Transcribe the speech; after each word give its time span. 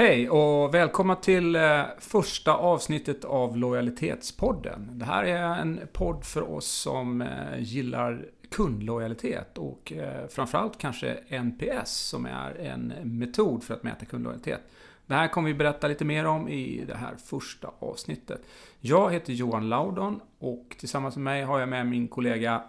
Hej 0.00 0.30
och 0.30 0.74
välkomna 0.74 1.16
till 1.16 1.56
eh, 1.56 1.82
första 1.98 2.54
avsnittet 2.54 3.24
av 3.24 3.56
Lojalitetspodden. 3.56 4.90
Det 4.92 5.04
här 5.04 5.24
är 5.24 5.60
en 5.60 5.80
podd 5.92 6.24
för 6.24 6.50
oss 6.50 6.66
som 6.66 7.22
eh, 7.22 7.28
gillar 7.58 8.26
kundlojalitet 8.50 9.58
och 9.58 9.92
eh, 9.92 10.28
framförallt 10.28 10.78
kanske 10.78 11.18
NPS 11.28 11.90
som 11.90 12.26
är 12.26 12.54
en 12.60 12.92
metod 13.04 13.64
för 13.64 13.74
att 13.74 13.82
mäta 13.82 14.04
kundlojalitet. 14.04 14.60
Det 15.06 15.14
här 15.14 15.28
kommer 15.28 15.48
vi 15.48 15.54
berätta 15.54 15.88
lite 15.88 16.04
mer 16.04 16.26
om 16.26 16.48
i 16.48 16.84
det 16.86 16.96
här 16.96 17.16
första 17.24 17.70
avsnittet. 17.78 18.40
Jag 18.78 19.12
heter 19.12 19.32
Johan 19.32 19.68
Laudon 19.68 20.20
och 20.38 20.76
tillsammans 20.78 21.16
med 21.16 21.24
mig 21.24 21.42
har 21.42 21.60
jag 21.60 21.68
med 21.68 21.86
min 21.86 22.08
kollega 22.08 22.62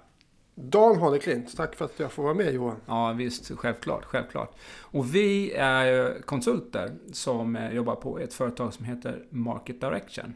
Dan 0.64 1.00
Haneklint, 1.00 1.58
tack 1.58 1.76
för 1.76 1.86
att 1.86 2.00
jag 2.00 2.12
får 2.12 2.24
vara 2.24 2.34
med 2.34 2.54
Johan. 2.54 2.76
Ja 2.86 3.14
visst, 3.14 3.52
självklart, 3.52 4.06
självklart. 4.06 4.56
Och 4.80 5.16
vi 5.16 5.52
är 5.52 6.22
konsulter 6.22 6.92
som 7.12 7.56
eh, 7.56 7.74
jobbar 7.74 7.96
på 7.96 8.20
ett 8.20 8.34
företag 8.34 8.74
som 8.74 8.86
heter 8.86 9.26
Market 9.30 9.82
Direction. 9.82 10.34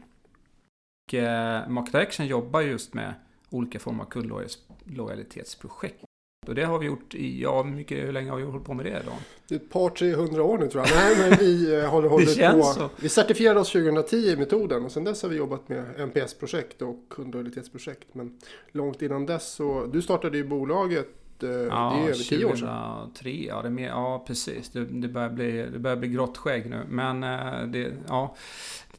Och 1.08 1.14
eh, 1.14 1.68
Market 1.68 1.92
Direction 1.92 2.26
jobbar 2.26 2.60
just 2.60 2.94
med 2.94 3.14
olika 3.50 3.78
former 3.78 4.04
av 4.04 4.08
kundlojalitetsprojekt. 4.08 6.04
Och 6.48 6.54
det 6.54 6.64
har 6.64 6.78
vi 6.78 6.86
gjort 6.86 7.14
i, 7.14 7.42
ja, 7.42 7.62
mycket, 7.62 7.98
hur 7.98 8.12
länge 8.12 8.30
har 8.30 8.36
vi 8.36 8.42
hållit 8.42 8.64
på 8.64 8.74
med 8.74 8.86
det 8.86 9.02
då? 9.06 9.54
Ett 9.54 9.70
par, 9.70 9.90
tre 9.90 10.14
hundra 10.14 10.42
år 10.42 10.58
nu 10.58 10.68
tror 10.68 10.86
jag. 10.86 10.96
Nej, 10.96 11.16
men 11.18 11.38
vi 11.38 11.74
eh, 11.74 11.84
håller 11.90 12.08
hållit 12.08 12.40
på. 12.40 12.62
Så. 12.62 12.88
Vi 12.96 13.08
certifierade 13.08 13.60
oss 13.60 13.72
2010 13.72 14.16
i 14.16 14.36
metoden 14.36 14.84
och 14.84 14.92
sen 14.92 15.04
dess 15.04 15.22
har 15.22 15.30
vi 15.30 15.36
jobbat 15.36 15.68
med 15.68 15.84
NPS-projekt 16.00 16.82
och 16.82 16.96
kundlojalitetsprojekt. 17.10 18.08
Men 18.12 18.38
långt 18.72 19.02
innan 19.02 19.26
dess 19.26 19.52
så, 19.52 19.86
du 19.92 20.02
startade 20.02 20.36
ju 20.36 20.44
bolaget 20.44 21.42
eh, 21.42 21.50
ja, 21.50 21.96
det 21.96 22.02
är 22.02 22.02
över 22.02 22.28
tio 22.28 22.44
år 22.44 22.56
sedan. 22.56 22.98
2003, 22.98 23.30
ja, 23.30 23.62
det 23.62 23.68
är 23.68 23.70
mer, 23.70 23.88
ja 23.88 24.24
precis. 24.26 24.68
Det, 24.68 24.84
det, 24.84 25.08
börjar 25.08 25.30
bli, 25.30 25.66
det 25.72 25.78
börjar 25.78 25.96
bli 25.96 26.08
grått 26.08 26.36
skägg 26.36 26.70
nu. 26.70 26.80
Men 26.88 27.22
eh, 27.22 27.62
det, 27.66 27.92
ja, 28.08 28.34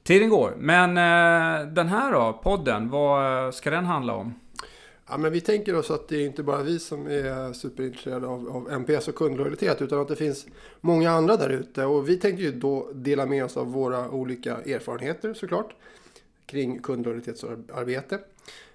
tiden 0.03 0.29
går. 0.29 0.53
Men 0.57 0.95
den 1.75 1.87
här 1.87 2.11
då, 2.11 2.39
podden, 2.43 2.89
vad 2.89 3.55
ska 3.55 3.69
den 3.69 3.85
handla 3.85 4.13
om? 4.13 4.33
Ja, 5.09 5.17
men 5.17 5.31
vi 5.31 5.41
tänker 5.41 5.75
oss 5.75 5.91
att 5.91 6.07
det 6.07 6.15
är 6.15 6.25
inte 6.25 6.43
bara 6.43 6.63
vi 6.63 6.79
som 6.79 7.07
är 7.07 7.53
superintresserade 7.53 8.27
av, 8.27 8.49
av 8.49 8.81
NPS 8.81 9.07
och 9.07 9.15
kundlojalitet 9.15 9.81
utan 9.81 9.99
att 9.99 10.07
det 10.07 10.15
finns 10.15 10.45
många 10.81 11.11
andra 11.11 11.37
där 11.37 11.49
ute. 11.49 11.85
Och 11.85 12.09
vi 12.09 12.17
tänker 12.17 12.43
ju 12.43 12.51
då 12.51 12.91
dela 12.93 13.25
med 13.25 13.45
oss 13.45 13.57
av 13.57 13.71
våra 13.71 14.09
olika 14.09 14.55
erfarenheter 14.55 15.33
såklart 15.33 15.75
kring 16.45 16.79
kundlojalitetsarbete. 16.79 18.19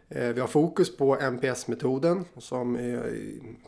Eh, 0.08 0.28
vi 0.28 0.40
har 0.40 0.48
fokus 0.48 0.96
på 0.96 1.16
NPS-metoden 1.20 2.24
som 2.38 2.76
är, 2.76 3.16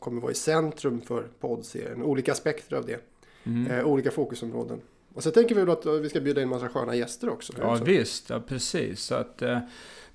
kommer 0.01 0.21
vara 0.21 0.33
i 0.33 0.35
centrum 0.35 1.01
för 1.01 1.27
poddserien. 1.41 2.03
Olika 2.03 2.33
aspekter 2.33 2.77
av 2.77 2.87
det. 2.87 3.01
Mm. 3.45 3.71
Eh, 3.71 3.87
olika 3.87 4.11
fokusområden. 4.11 4.81
Och 5.15 5.23
så 5.23 5.31
tänker 5.31 5.55
vi 5.55 5.73
att 5.73 5.87
vi 5.87 6.09
ska 6.09 6.21
bjuda 6.21 6.43
in 6.43 6.49
massa 6.49 6.69
sköna 6.69 6.95
gäster 6.95 7.29
också. 7.29 7.53
Ja, 7.59 7.75
visst. 7.75 8.31
Ja, 8.31 8.41
precis. 8.41 9.01
Så 9.01 9.15
att, 9.15 9.43
eh, 9.43 9.59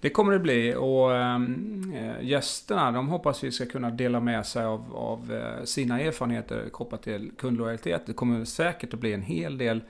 det 0.02 0.09
kommer 0.09 0.33
det 0.33 0.39
bli 0.39 0.75
och 0.75 1.16
ehm, 1.16 1.94
eh, 1.95 2.28
gästerna 2.28 2.92
de 2.92 3.09
hoppas 3.09 3.44
vi 3.44 3.52
ska 3.52 3.66
kunna 3.66 3.89
dela 3.89 4.19
med 4.19 4.45
sig 4.45 4.66
av, 4.66 4.95
av 4.95 5.33
eh, 5.33 5.64
sina 5.64 6.02
erfarenheter 6.02 6.69
kopplat 6.69 7.03
till 7.03 7.31
kundlojalitet. 7.38 8.05
Det 8.05 8.14
kommer 8.14 8.45
säkert 8.45 8.94
att 8.94 9.00
bli 9.00 9.14
en 9.14 9.22
hel 9.22 9.58
del 9.58 9.81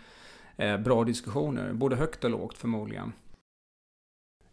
eh, 0.57 0.77
bra 0.77 1.03
diskussioner, 1.03 1.73
både 1.73 1.95
högt 1.95 2.23
och 2.23 2.29
lågt 2.29 2.57
förmodligen. 2.57 3.13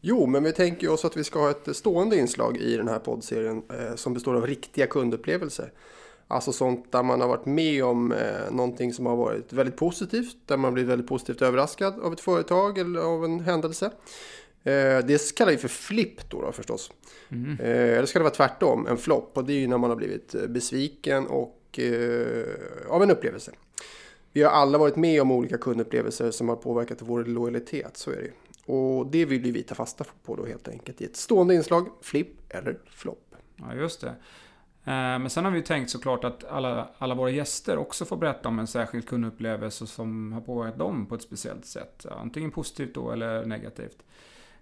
Jo, 0.00 0.26
men 0.26 0.44
vi 0.44 0.52
tänker 0.52 0.92
oss 0.92 1.04
att 1.04 1.16
vi 1.16 1.24
ska 1.24 1.38
ha 1.40 1.50
ett 1.50 1.76
stående 1.76 2.18
inslag 2.18 2.56
i 2.56 2.76
den 2.76 2.88
här 2.88 2.98
poddserien 2.98 3.62
som 3.94 4.14
består 4.14 4.34
av 4.34 4.46
riktiga 4.46 4.86
kundupplevelser. 4.86 5.72
Alltså 6.28 6.52
sånt 6.52 6.92
där 6.92 7.02
man 7.02 7.20
har 7.20 7.28
varit 7.28 7.46
med 7.46 7.84
om 7.84 8.12
eh, 8.12 8.50
någonting 8.50 8.92
som 8.92 9.06
har 9.06 9.16
varit 9.16 9.52
väldigt 9.52 9.76
positivt, 9.76 10.36
där 10.46 10.56
man 10.56 10.74
blir 10.74 10.84
väldigt 10.84 11.08
positivt 11.08 11.42
överraskad 11.42 12.00
av 12.00 12.12
ett 12.12 12.20
företag 12.20 12.78
eller 12.78 13.00
av 13.00 13.24
en 13.24 13.40
händelse. 13.40 13.90
Eh, 14.66 14.98
det 15.06 15.34
kallar 15.34 15.52
vi 15.52 15.58
för 15.58 15.68
flipp 15.68 16.30
då, 16.30 16.42
då 16.42 16.52
förstås. 16.52 16.92
Mm. 17.28 17.60
Eh, 17.60 17.96
eller 17.96 18.06
ska 18.06 18.18
det 18.18 18.22
vara 18.22 18.34
tvärtom, 18.34 18.86
en 18.86 18.96
flopp. 18.96 19.36
Och 19.36 19.44
det 19.44 19.52
är 19.52 19.58
ju 19.58 19.66
när 19.66 19.78
man 19.78 19.90
har 19.90 19.96
blivit 19.96 20.34
eh, 20.34 20.46
besviken 20.46 21.26
och, 21.26 21.80
av 22.88 23.02
en 23.02 23.10
upplevelse. 23.10 23.52
Vi 24.32 24.42
har 24.42 24.50
alla 24.50 24.78
varit 24.78 24.96
med 24.96 25.22
om 25.22 25.30
olika 25.30 25.58
kundupplevelser 25.58 26.30
som 26.30 26.48
har 26.48 26.56
påverkat 26.56 27.02
vår 27.02 27.24
lojalitet, 27.24 27.96
så 27.96 28.10
är 28.10 28.16
det. 28.16 28.32
Och 28.72 29.06
det 29.06 29.24
vill 29.24 29.52
vi 29.52 29.62
ta 29.62 29.74
fasta 29.74 30.04
på 30.24 30.36
då 30.36 30.46
helt 30.46 30.68
enkelt 30.68 31.00
i 31.00 31.04
ett 31.04 31.16
stående 31.16 31.54
inslag, 31.54 31.88
flipp 32.02 32.36
eller 32.48 32.78
flopp. 32.90 33.34
Ja, 33.56 33.74
just 33.74 34.00
det. 34.00 34.14
Men 34.84 35.30
sen 35.30 35.44
har 35.44 35.52
vi 35.52 35.62
tänkt 35.62 35.90
såklart 35.90 36.24
att 36.24 36.44
alla, 36.44 36.88
alla 36.98 37.14
våra 37.14 37.30
gäster 37.30 37.78
också 37.78 38.04
får 38.04 38.16
berätta 38.16 38.48
om 38.48 38.58
en 38.58 38.66
särskild 38.66 39.08
kundupplevelse 39.08 39.86
som 39.86 40.32
har 40.32 40.40
påverkat 40.40 40.78
dem 40.78 41.06
på 41.06 41.14
ett 41.14 41.22
speciellt 41.22 41.66
sätt. 41.66 42.06
Antingen 42.10 42.50
positivt 42.50 42.94
då 42.94 43.10
eller 43.10 43.44
negativt. 43.46 44.02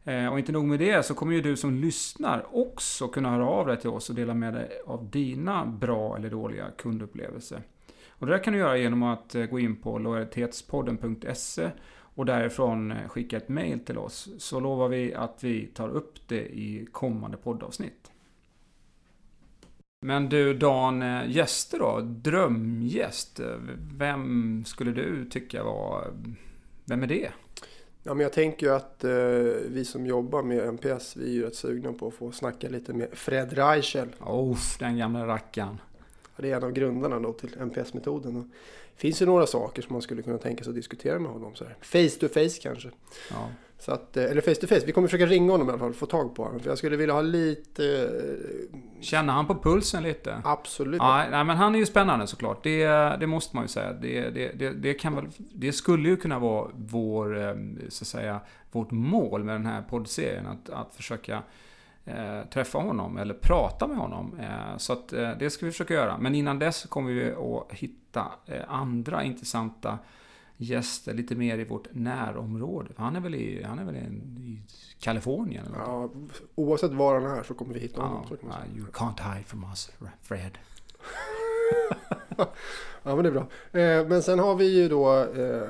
Eh, 0.05 0.33
och 0.33 0.39
inte 0.39 0.53
nog 0.53 0.65
med 0.65 0.79
det 0.79 1.03
så 1.03 1.15
kommer 1.15 1.35
ju 1.35 1.41
du 1.41 1.57
som 1.57 1.75
lyssnar 1.75 2.57
också 2.57 3.09
kunna 3.09 3.31
höra 3.31 3.47
av 3.47 3.67
dig 3.67 3.81
till 3.81 3.91
oss 3.91 4.11
och 4.11 4.17
dela 4.17 4.35
med 4.35 4.55
dig 4.55 4.71
av 4.87 5.11
dina 5.11 5.67
bra 5.67 6.17
eller 6.17 6.31
dåliga 6.31 6.71
kundupplevelser. 6.79 7.63
Och 8.09 8.27
det 8.27 8.33
där 8.33 8.43
kan 8.43 8.53
du 8.53 8.59
göra 8.59 8.77
genom 8.77 9.03
att 9.03 9.35
eh, 9.35 9.45
gå 9.45 9.59
in 9.59 9.77
på 9.77 9.99
lojalitetspodden.se 9.99 11.71
och 11.97 12.27
därifrån 12.27 12.93
eh, 12.93 13.09
skicka 13.09 13.37
ett 13.37 13.49
mail 13.49 13.81
till 13.81 13.99
oss. 13.99 14.29
Så 14.39 14.61
lovar 14.61 14.89
vi 14.89 15.15
att 15.15 15.45
vi 15.45 15.67
tar 15.67 15.89
upp 15.89 16.29
det 16.29 16.55
i 16.55 16.87
kommande 16.93 17.37
poddavsnitt. 17.37 18.11
Men 20.01 20.29
du 20.29 20.55
Dan, 20.55 21.01
gäster 21.27 21.79
då? 21.79 22.01
Drömgäst? 22.01 23.41
Vem 23.97 24.65
skulle 24.65 24.93
du 24.93 25.29
tycka 25.31 25.65
var... 25.65 26.13
Vem 26.85 27.03
är 27.03 27.07
det? 27.07 27.31
Ja, 28.07 28.15
men 28.15 28.23
jag 28.23 28.33
tänker 28.33 28.67
ju 28.67 28.75
att 28.75 29.05
eh, 29.05 29.11
vi 29.67 29.85
som 29.85 30.07
jobbar 30.07 30.43
med 30.43 30.69
MPS, 30.69 31.17
vi 31.17 31.25
är 31.25 31.33
ju 31.33 31.47
rätt 31.47 31.55
sugna 31.55 31.93
på 31.93 32.09
att 32.09 32.15
få 32.15 32.33
snacka 32.33 32.69
lite 32.69 32.93
med 32.93 33.09
Fred 33.13 33.53
Reichel. 33.53 34.09
Oh, 34.21 34.59
den 34.79 34.99
gamla 34.99 35.27
rackaren. 35.27 35.81
Det 36.37 36.51
är 36.51 36.57
en 36.57 36.65
av 36.65 36.73
grundarna 36.73 37.21
då 37.21 37.33
till 37.33 37.57
MPS-metoden. 37.61 38.35
Det 38.35 39.01
finns 39.01 39.23
ju 39.23 39.27
några 39.27 39.47
saker 39.47 39.83
som 39.83 39.93
man 39.93 40.03
skulle 40.03 40.23
kunna 40.23 40.39
tänka 40.39 40.65
sig 40.65 40.71
att 40.71 40.77
diskutera 40.77 41.19
med 41.19 41.33
honom. 41.33 41.55
Så 41.55 41.65
här. 41.65 41.77
Face 41.81 42.21
to 42.21 42.29
face 42.29 42.61
kanske. 42.63 42.91
Ja. 43.31 43.51
Så 43.85 43.93
att, 43.93 44.17
eh, 44.17 44.25
eller 44.25 44.41
face 44.41 44.55
to 44.55 44.67
face. 44.67 44.87
Vi 44.87 44.93
kommer 44.93 45.09
försöka 45.09 45.27
ringa 45.27 45.53
honom 45.53 45.69
i 45.69 45.71
alla 45.71 45.79
fall, 45.79 45.95
få 45.95 46.07
tag 46.07 46.35
på 46.35 46.45
honom. 46.45 46.61
För 46.61 46.69
jag 46.69 46.79
skulle 46.79 46.97
vilja 46.97 47.15
ha 47.15 47.21
lite... 47.21 47.85
Eh, 47.85 48.79
Känna 49.01 49.33
han 49.33 49.47
på 49.47 49.55
pulsen 49.55 50.03
lite? 50.03 50.43
Absolut. 50.45 50.99
Ja, 51.03 51.25
nej, 51.31 51.45
men 51.45 51.57
han 51.57 51.75
är 51.75 51.79
ju 51.79 51.87
spännande 51.87 52.27
såklart. 52.27 52.63
Det, 52.63 52.87
det 53.21 53.27
måste 53.27 53.57
man 53.57 53.65
ju 53.65 53.69
säga. 53.69 53.93
Det, 53.93 54.31
det, 54.31 54.71
det, 54.71 54.95
kan 54.95 55.15
väl, 55.15 55.27
det 55.37 55.73
skulle 55.73 56.09
ju 56.09 56.17
kunna 56.17 56.39
vara 56.39 56.71
vår, 56.75 57.39
eh, 57.39 57.55
så 57.89 58.03
att 58.03 58.09
säga, 58.09 58.41
vårt 58.73 58.91
mål 58.91 59.45
med 59.45 59.55
den 59.55 59.67
här 59.67 59.83
poddserien. 59.83 60.47
Att, 60.47 60.71
att 60.71 60.95
försöka 60.95 61.43
eh, 62.05 62.49
träffa 62.53 62.79
honom 62.79 63.19
eller 63.19 63.35
prata 63.35 63.87
med 63.87 63.97
honom. 63.97 64.39
Eh, 64.41 64.77
så 64.77 64.93
att 64.93 65.13
eh, 65.13 65.31
det 65.39 65.51
ska 65.51 65.67
vi 65.67 65.73
försöka 65.73 65.95
göra. 65.95 66.19
Men 66.19 66.35
innan 66.35 66.59
dess 66.59 66.85
kommer 66.85 67.13
vi 67.13 67.33
att 67.33 67.79
hitta 67.79 68.27
andra 68.69 69.25
intressanta 69.25 69.99
gäster 70.57 71.15
lite 71.15 71.35
mer 71.35 71.59
i 71.59 71.65
vårt 71.65 71.87
närområde. 71.93 72.91
Han 72.97 73.17
är 73.17 73.21
väl 73.21 73.35
i, 73.35 73.63
han 73.63 73.79
är 73.79 73.85
väl 73.85 73.97
i, 73.97 74.59
Kalifornien? 75.01 75.67
Eller 75.67 75.79
ja, 75.79 76.11
oavsett 76.55 76.93
var 76.93 77.21
han 77.21 77.39
är 77.39 77.43
så 77.43 77.55
kommer 77.55 77.75
vi 77.75 77.81
hitta 77.81 78.03
honom. 78.03 78.25
Ja, 78.31 78.57
you 78.77 78.87
can't 78.93 79.35
hide 79.35 79.45
from 79.45 79.65
us, 79.65 79.91
Fred. 80.23 80.59
ja, 83.03 83.17
men 83.17 83.23
det 83.23 83.29
är 83.29 83.33
bra. 83.33 83.47
Eh, 83.81 84.09
men 84.09 84.23
sen 84.23 84.39
har 84.39 84.55
vi 84.55 84.83
ju 84.83 84.89
då 84.89 85.23
eh, 85.23 85.69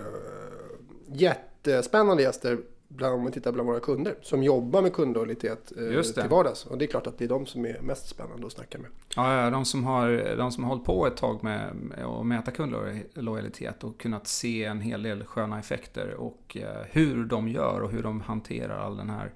jättespännande 1.07 2.23
gäster 2.23 2.59
bland, 2.97 3.15
om 3.15 3.23
man 3.23 3.33
tittar 3.33 3.53
bland 3.53 3.69
våra 3.69 3.81
kunder 3.81 4.15
som 4.23 4.43
jobbar 4.43 4.83
med 4.83 4.93
kundlojalitet 4.93 5.73
eh, 5.77 6.03
till 6.03 6.29
vardags. 6.31 6.67
Och 6.67 6.79
det 6.79 6.85
är 6.85 6.87
klart 6.87 7.07
att 7.07 7.19
det 7.19 7.25
är 7.25 7.29
de 7.29 7.47
som 7.47 7.67
är 7.67 7.81
mest 7.81 8.09
spännande 8.09 8.47
att 8.47 8.53
snacka 8.53 8.79
med. 8.79 8.91
Ja, 9.17 9.51
de, 9.51 9.65
som 9.65 9.85
har, 9.85 10.37
de 10.37 10.53
som 10.53 10.65
har 10.65 10.71
hållit 10.71 10.85
på 10.85 11.07
ett 11.07 11.17
tag 11.17 11.45
med 11.45 11.71
att 12.05 12.27
mäta 12.27 12.51
kundlojalitet 12.51 13.85
och 13.85 14.01
kunnat 14.01 14.27
se 14.27 14.65
en 14.65 14.81
hel 14.81 15.03
del 15.03 15.25
sköna 15.25 15.59
effekter 15.59 16.15
och 16.15 16.57
eh, 16.61 16.87
hur 16.91 17.25
de 17.25 17.49
gör 17.49 17.81
och 17.81 17.91
hur 17.91 18.03
de 18.03 18.21
hanterar 18.21 18.79
all 18.79 18.97
den 18.97 19.11
här 19.11 19.33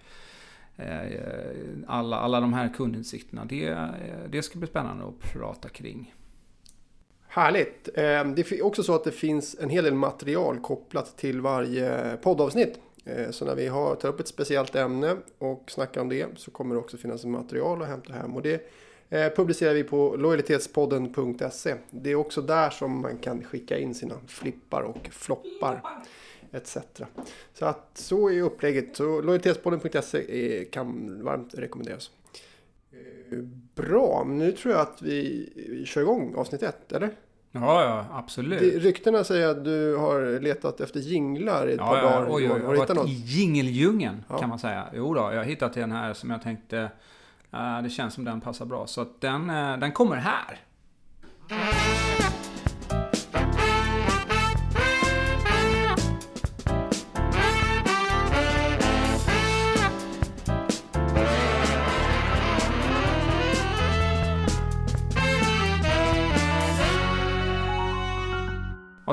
eh, 0.77 1.19
alla, 1.87 2.17
alla 2.17 2.41
de 2.41 2.53
här 2.53 2.75
kundinsikterna. 2.77 3.45
Det, 3.45 3.79
det 4.29 4.43
ska 4.43 4.59
bli 4.59 4.69
spännande 4.69 5.05
att 5.05 5.33
prata 5.33 5.69
kring. 5.69 6.15
Härligt! 7.29 7.89
Eh, 7.95 8.03
det 8.25 8.53
är 8.53 8.65
också 8.65 8.83
så 8.83 8.95
att 8.95 9.05
det 9.05 9.13
finns 9.13 9.57
en 9.61 9.71
hel 9.71 9.85
del 9.85 9.95
material 9.95 10.59
kopplat 10.59 11.17
till 11.17 11.41
varje 11.41 12.17
poddavsnitt. 12.23 12.81
Eh, 13.09 13.31
så 13.31 13.45
när 13.45 13.55
vi 13.55 13.67
har, 13.67 13.95
tar 13.95 14.09
upp 14.09 14.21
ett 14.21 14.29
speciellt 14.29 14.75
ämne 14.75 15.17
och 15.39 15.71
snackar 15.71 16.01
om 16.01 16.09
det 16.09 16.27
så 16.37 16.51
kommer 16.51 16.75
det 16.75 16.81
också 16.81 16.97
finnas 16.97 17.25
material 17.25 17.83
att 17.83 17.89
hämta 17.89 18.13
hem. 18.13 18.37
Och 18.37 18.43
det 18.43 18.71
eh, 19.09 19.33
publicerar 19.37 19.75
vi 19.75 19.85
på 19.85 20.17
lojalitetspodden.se. 20.17 21.75
Det 21.91 22.11
är 22.11 22.15
också 22.15 22.43
där 22.43 22.71
som 22.71 23.01
man 23.01 23.19
kan 23.19 23.45
skicka 23.45 23.79
in 23.79 23.95
sina 23.95 24.15
flippar 24.27 24.83
och 24.83 25.09
floppar 25.13 25.83
etc. 26.53 26.77
Så 27.55 27.65
att 27.65 27.91
så 27.95 28.31
är 28.31 28.43
upplägget. 28.43 28.97
Så 28.97 29.21
lojalitetspodden.se 29.21 30.65
kan 30.71 31.19
varmt 31.23 31.55
rekommenderas. 31.55 32.11
Eh, 32.93 33.39
bra, 33.75 34.25
nu 34.29 34.53
tror 34.53 34.75
jag 34.75 34.83
att 34.83 35.03
vi 35.03 35.83
kör 35.87 36.01
igång 36.01 36.35
avsnitt 36.35 36.63
ett, 36.63 36.93
eller? 36.93 37.11
Ja, 37.53 37.85
ja, 37.85 38.05
absolut. 38.13 38.61
Det, 38.61 38.79
ryktena 38.79 39.25
säger 39.25 39.49
att 39.49 39.65
du 39.65 39.97
har 39.97 40.41
letat 40.41 40.81
efter 40.81 41.01
jinglar 41.01 41.69
i 41.69 41.73
ett 41.73 41.79
ja, 41.79 41.87
par 41.87 41.97
ja, 41.97 42.03
dagar. 42.03 42.27
Oj, 42.31 42.35
oj, 42.35 42.49
Har 42.49 42.55
jag 42.59 42.61
du 42.63 42.67
har 42.67 42.75
hittat 42.75 42.97
något? 42.97 43.09
i 43.09 43.13
jingeldjungeln 43.13 44.25
Ja. 44.29 44.39
kan 44.39 44.49
man 44.49 44.59
säga. 44.59 44.87
Jo 44.95 45.15
då, 45.15 45.21
jag 45.21 45.37
har 45.37 45.45
hittat 45.45 45.77
en 45.77 45.93
här 45.93 46.15
som 46.15 46.31
jag 46.31 46.43
tänkte 46.43 46.91
eh, 47.53 47.83
det 47.83 47.91
känns 47.91 48.15
som 48.15 48.25
den 48.25 48.41
passar 48.41 48.65
bra. 48.67 48.87
Så 48.87 49.07
den, 49.19 49.51
eh, 49.51 49.77
den 49.79 49.93
kommer 49.93 50.17
här. 50.17 50.59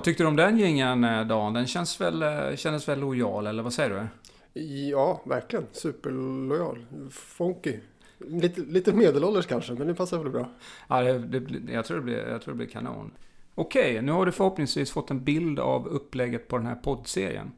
Tyckte 0.06 0.24
du 0.24 0.28
om 0.28 0.36
den 0.36 0.57
jingeln 0.57 1.04
eh, 1.04 1.28
Dan? 1.28 1.54
Den 1.54 1.68
känns 1.68 2.02
väl, 2.02 2.22
eh, 2.22 2.56
kändes 2.56 2.88
väl 2.88 3.00
lojal, 3.00 3.48
eller 3.48 3.63
vad 3.63 3.74
säger 3.74 3.90
du? 3.90 4.07
Ja, 4.62 5.22
verkligen. 5.25 5.66
Superlojal. 5.72 6.86
Funky. 7.12 7.80
Lite, 8.18 8.62
lite 8.62 8.94
medelålders 8.94 9.46
kanske, 9.46 9.74
men 9.74 9.88
det 9.88 9.96
passar 9.96 10.18
väl 10.18 10.31
bra. 10.31 10.50
Ja, 10.88 11.02
det, 11.02 11.40
det, 11.40 11.74
jag, 11.74 11.86
tror 11.86 11.98
det 11.98 12.04
blir, 12.04 12.30
jag 12.30 12.42
tror 12.42 12.54
det 12.54 12.57
blir 12.57 12.68
kanon. 12.68 13.12
Okej, 13.56 14.02
nu 14.02 14.12
har 14.12 14.25
du 14.25 14.31
förhoppningsvis 14.31 14.92
fått 14.92 15.12
en 15.12 15.24
bild 15.24 15.60
av 15.60 15.88
upplägget 15.88 16.48
på 16.48 16.58
den 16.58 16.68
här 16.68 16.75
poddserien. 16.75 17.51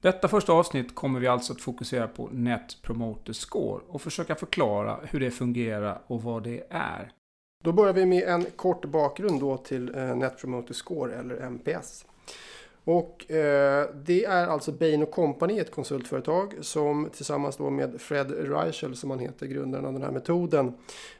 Detta 0.00 0.28
första 0.28 0.52
avsnitt 0.52 0.94
kommer 0.94 1.20
vi 1.20 1.26
alltså 1.26 1.52
att 1.52 1.60
fokusera 1.60 2.08
på 2.08 2.28
Net 2.32 2.82
Promoter 2.82 3.32
Score 3.32 3.82
och 3.88 4.02
försöka 4.02 4.34
förklara 4.34 4.98
hur 5.02 5.20
det 5.20 5.30
fungerar 5.30 6.02
och 6.06 6.22
vad 6.22 6.42
det 6.42 6.62
är. 6.70 7.12
Då 7.62 7.72
börjar 7.72 7.92
vi 7.92 8.06
med 8.06 8.22
en 8.22 8.44
kort 8.56 8.84
bakgrund 8.84 9.40
då 9.40 9.56
till 9.56 9.94
eh, 9.94 10.16
Net 10.16 10.38
Promoter 10.38 10.74
Score 10.74 11.14
eller 11.14 11.36
NPS. 11.36 12.04
Och 12.84 13.30
eh, 13.30 13.88
det 13.94 14.24
är 14.24 14.46
alltså 14.46 14.72
Bain 14.72 15.06
Company, 15.06 15.58
ett 15.58 15.70
konsultföretag 15.70 16.54
som 16.60 17.10
tillsammans 17.12 17.56
då 17.56 17.70
med 17.70 18.00
Fred 18.00 18.30
Reichel 18.30 18.96
som 18.96 19.10
han 19.10 19.18
heter, 19.18 19.46
grundaren 19.46 19.86
av 19.86 19.92
den 19.92 20.02
här 20.02 20.10
metoden, 20.10 20.74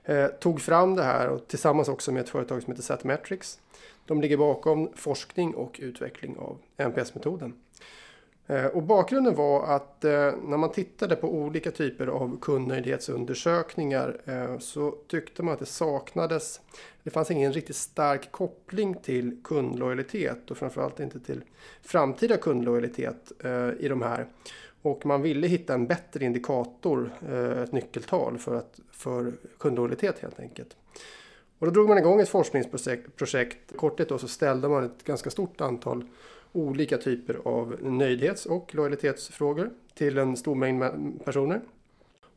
eh, 0.04 0.26
tog 0.26 0.60
fram 0.60 0.94
det 0.94 1.02
här 1.02 1.28
och 1.28 1.48
tillsammans 1.48 1.88
också 1.88 2.12
med 2.12 2.20
ett 2.20 2.28
företag 2.28 2.62
som 2.62 2.72
heter 2.72 2.82
Satmetrics. 2.82 3.60
De 4.06 4.20
ligger 4.20 4.36
bakom 4.36 4.90
forskning 4.94 5.54
och 5.54 5.80
utveckling 5.82 6.36
av 6.38 6.58
NPS-metoden. 6.76 7.52
Eh, 8.46 8.66
och 8.66 8.82
bakgrunden 8.82 9.34
var 9.34 9.66
att 9.66 10.04
eh, 10.04 10.10
när 10.42 10.56
man 10.56 10.72
tittade 10.72 11.16
på 11.16 11.34
olika 11.34 11.70
typer 11.70 12.06
av 12.06 12.38
kundnöjdhetsundersökningar 12.40 14.20
eh, 14.24 14.58
så 14.58 14.90
tyckte 14.90 15.42
man 15.42 15.54
att 15.54 15.60
det 15.60 15.66
saknades, 15.66 16.60
det 17.02 17.10
fanns 17.10 17.30
ingen 17.30 17.52
riktigt 17.52 17.76
stark 17.76 18.32
koppling 18.32 18.94
till 18.94 19.36
kundlojalitet 19.44 20.50
och 20.50 20.56
framförallt 20.56 21.00
inte 21.00 21.20
till 21.20 21.44
framtida 21.82 22.36
kundlojalitet 22.36 23.32
i 23.78 23.88
de 23.88 24.02
här. 24.02 24.26
Och 24.82 25.06
man 25.06 25.22
ville 25.22 25.46
hitta 25.46 25.74
en 25.74 25.86
bättre 25.86 26.24
indikator, 26.24 27.10
ett 27.64 27.72
nyckeltal 27.72 28.38
för, 28.38 28.54
att, 28.54 28.80
för 28.90 29.32
kundlojalitet 29.58 30.18
helt 30.18 30.40
enkelt. 30.40 30.76
Och 31.58 31.66
då 31.66 31.72
drog 31.72 31.88
man 31.88 31.98
igång 31.98 32.20
ett 32.20 32.28
forskningsprojekt. 32.28 33.16
Kortet 33.18 33.76
Korthet 33.76 34.08
då 34.08 34.18
så 34.18 34.28
ställde 34.28 34.68
man 34.68 34.84
ett 34.84 35.04
ganska 35.04 35.30
stort 35.30 35.60
antal 35.60 36.04
olika 36.52 36.98
typer 36.98 37.40
av 37.44 37.76
nöjdhets 37.82 38.46
och 38.46 38.74
lojalitetsfrågor 38.74 39.70
till 39.94 40.18
en 40.18 40.36
stor 40.36 40.54
mängd 40.54 40.84
personer. 41.24 41.60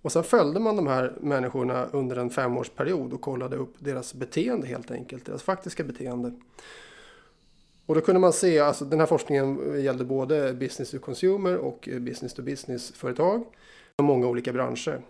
Och 0.02 0.12
sen 0.12 0.24
följde 0.24 0.60
man 0.60 0.76
de 0.76 0.88
här 0.88 1.14
människorna 1.22 1.86
under 1.86 2.16
en 2.16 2.30
femårsperiod 2.30 3.14
och 3.14 3.22
kollade 3.22 3.56
upp 3.56 3.74
deras 3.80 4.14
beteende 4.14 4.68
helt 4.68 4.92
enkelt, 4.92 5.26
deras 5.26 5.44
faktiska 5.44 5.84
beteende. 5.84 6.32
Och 7.86 7.96
då 7.96 8.02
kunde 8.02 8.20
man 8.20 8.34
se, 8.34 8.60
alltså 8.60 8.86
den 8.86 9.00
här 9.00 9.08
forskningen 9.08 9.82
gällde 9.84 10.06
både 10.06 10.54
business 10.54 10.92
to 10.92 11.00
consumer 11.00 11.58
och 11.58 11.90
business 12.00 12.34
to 12.34 12.42
business 12.42 12.92
företag. 12.92 13.44
Och 13.96 14.04
många 14.04 14.28
olika 14.28 14.54
branscher. 14.54 15.02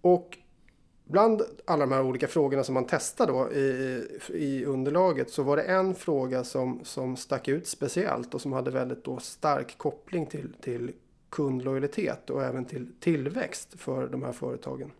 Och 0.00 0.38
Bland 1.10 1.42
alla 1.64 1.86
de 1.86 1.92
här 1.92 2.02
olika 2.02 2.28
frågorna 2.28 2.64
som 2.64 2.74
man 2.74 2.86
testade 2.86 3.32
då 3.32 3.52
i, 3.52 4.04
i 4.28 4.64
underlaget 4.64 5.30
så 5.30 5.42
var 5.42 5.56
det 5.56 5.62
en 5.62 5.94
fråga 5.94 6.44
som, 6.44 6.80
som 6.84 7.16
stack 7.16 7.48
ut 7.48 7.66
speciellt 7.66 8.34
och 8.34 8.40
som 8.40 8.52
hade 8.52 8.70
väldigt 8.70 9.04
då 9.04 9.18
stark 9.18 9.78
koppling 9.78 10.26
till, 10.26 10.52
till 10.60 10.92
kundlojalitet 11.30 12.30
och 12.30 12.44
även 12.44 12.64
till 12.64 12.92
tillväxt 13.00 13.74
för 13.80 14.08
de 14.08 14.22
här 14.22 14.32
företagen. 14.32 14.90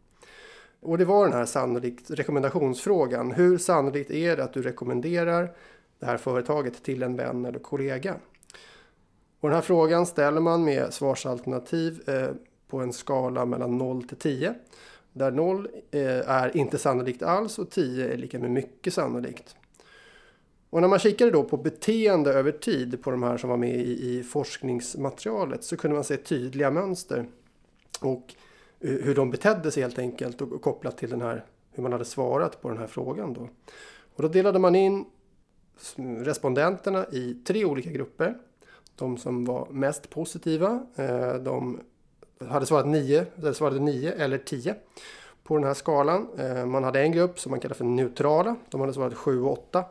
Och 0.81 0.99
det 0.99 1.05
var 1.05 1.25
den 1.25 1.37
här 1.37 1.47
sannolikt 1.47 2.11
rekommendationsfrågan. 2.11 3.33
Hur 3.33 3.59
sannolikt 3.59 4.11
är 4.11 4.37
det 4.37 4.45
att 4.45 4.53
du 4.53 4.63
rekommenderar 4.63 5.53
det 5.99 6.07
här 6.07 6.17
företaget 6.17 6.83
till 6.83 7.03
en 7.03 7.17
vän 7.17 7.45
eller 7.45 7.59
kollega? 7.59 8.15
Och 9.41 9.49
den 9.49 9.55
här 9.55 9.63
frågan 9.63 10.07
ställer 10.07 10.41
man 10.41 10.65
med 10.65 10.95
svarsalternativ 10.95 12.09
eh, 12.09 12.29
på 12.69 12.81
en 12.81 12.93
skala 12.93 13.45
mellan 13.45 13.79
0 13.79 14.03
till 14.03 14.17
10. 14.17 14.55
Där 15.19 15.31
0 15.31 15.69
eh, 15.91 16.31
är 16.31 16.57
inte 16.57 16.79
sannolikt 16.79 17.23
alls 17.23 17.59
och 17.59 17.71
10 17.71 18.13
är 18.13 18.17
lika 18.17 18.39
med 18.39 18.51
mycket 18.51 18.95
sannolikt. 18.95 19.57
Och 20.71 20.81
när 20.81 20.89
man 20.89 20.99
kikade 20.99 21.31
då 21.31 21.45
på 21.45 21.57
beteende 21.57 22.33
över 22.33 22.53
tid 22.53 23.03
på 23.03 23.11
de 23.11 23.23
här 23.23 23.37
som 23.37 23.51
var 23.51 23.57
med 23.57 23.77
i, 23.77 24.19
i 24.19 24.23
forskningsmaterialet 24.23 25.65
så 25.65 25.77
kunde 25.77 25.95
man 25.95 26.05
se 26.05 26.17
tydliga 26.17 26.71
mönster. 26.71 27.27
Och 28.01 28.35
eh, 28.81 28.91
hur 28.91 29.15
de 29.15 29.31
betedde 29.31 29.71
sig 29.71 29.83
helt 29.83 29.99
enkelt 29.99 30.41
och 30.41 30.63
kopplat 30.63 30.99
till 30.99 31.11
den 31.11 31.21
här, 31.21 31.45
hur 31.73 31.83
man 31.83 31.93
hade 31.93 32.05
svarat 32.05 32.63
på 32.63 32.69
den 32.69 32.79
här 32.79 32.87
frågan. 32.87 33.33
Då. 33.33 33.49
Och 34.15 34.23
då 34.23 34.29
delade 34.29 34.59
man 34.59 34.75
in 34.75 35.05
respondenterna 36.25 37.07
i 37.13 37.35
tre 37.35 37.65
olika 37.65 37.91
grupper. 37.91 38.35
De 38.97 39.17
som 39.17 39.45
var 39.45 39.69
mest 39.71 40.11
positiva, 40.11 40.87
eh, 40.97 41.35
de 41.35 41.81
hade 42.47 42.67
svarat 42.67 42.87
9, 42.87 43.27
eller 43.39 43.53
svarade 43.53 43.81
9 43.81 44.13
eller 44.13 44.39
10 44.39 44.75
på 45.45 45.57
den 45.57 45.65
här 45.65 45.75
skalan. 45.75 46.29
Eh, 46.39 46.67
man 46.67 46.85
hade 46.85 47.01
en 47.01 47.13
grupp 47.13 47.41
som 47.41 47.51
man 47.51 47.61
kallar 47.61 47.75
för 47.75 47.85
neutrala. 47.85 48.57
De 48.71 48.81
hade 48.81 48.93
svarat 48.93 49.15
7 49.15 49.43
och 49.43 49.53
8 49.53 49.85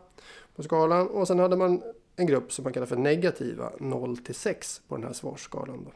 på 0.55 0.63
skalan. 0.63 1.07
Och 1.07 1.27
sen 1.27 1.39
hade 1.39 1.55
man 1.55 1.81
en 2.15 2.27
grupp 2.27 2.51
som 2.51 2.63
man 2.63 2.73
kallar 2.73 2.87
för 2.87 2.95
negativa, 2.95 3.71
0 3.79 4.17
till 4.17 4.35
6 4.35 4.81
på 4.87 4.95
den 4.95 5.05
här 5.05 5.13
svarsskalan. 5.13 5.85
Då. 5.85 5.91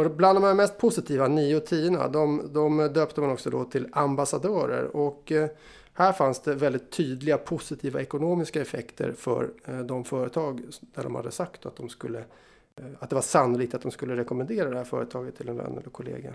Och 0.00 0.10
bland 0.10 0.36
de 0.36 0.44
här 0.44 0.54
mest 0.54 0.78
positiva, 0.78 1.28
9 1.28 1.56
och 1.56 1.66
10, 1.66 2.08
de, 2.08 2.50
de 2.52 2.78
döpte 2.94 3.20
man 3.20 3.30
också 3.30 3.50
då 3.50 3.64
till 3.64 3.88
ambassadörer. 3.92 4.96
Och 4.96 5.32
eh, 5.32 5.48
här 5.92 6.12
fanns 6.12 6.40
det 6.40 6.54
väldigt 6.54 6.90
tydliga 6.90 7.38
positiva 7.38 8.00
ekonomiska 8.00 8.60
effekter 8.60 9.12
för 9.12 9.50
eh, 9.64 9.78
de 9.78 10.04
företag 10.04 10.62
där 10.80 11.02
de 11.02 11.14
hade 11.14 11.30
sagt 11.30 11.66
att 11.66 11.76
de 11.76 11.88
skulle 11.88 12.24
Eh, 12.78 12.84
att 12.98 13.10
det 13.10 13.14
var 13.14 13.22
sannolikt 13.22 13.74
att 13.74 13.82
de 13.82 13.90
skulle 13.90 14.16
rekommendera 14.16 14.70
det 14.70 14.76
här 14.76 14.84
företaget 14.84 15.36
till 15.36 15.48
en 15.48 15.56
vän 15.56 15.78
eller 15.80 15.90
kollega. 15.90 16.32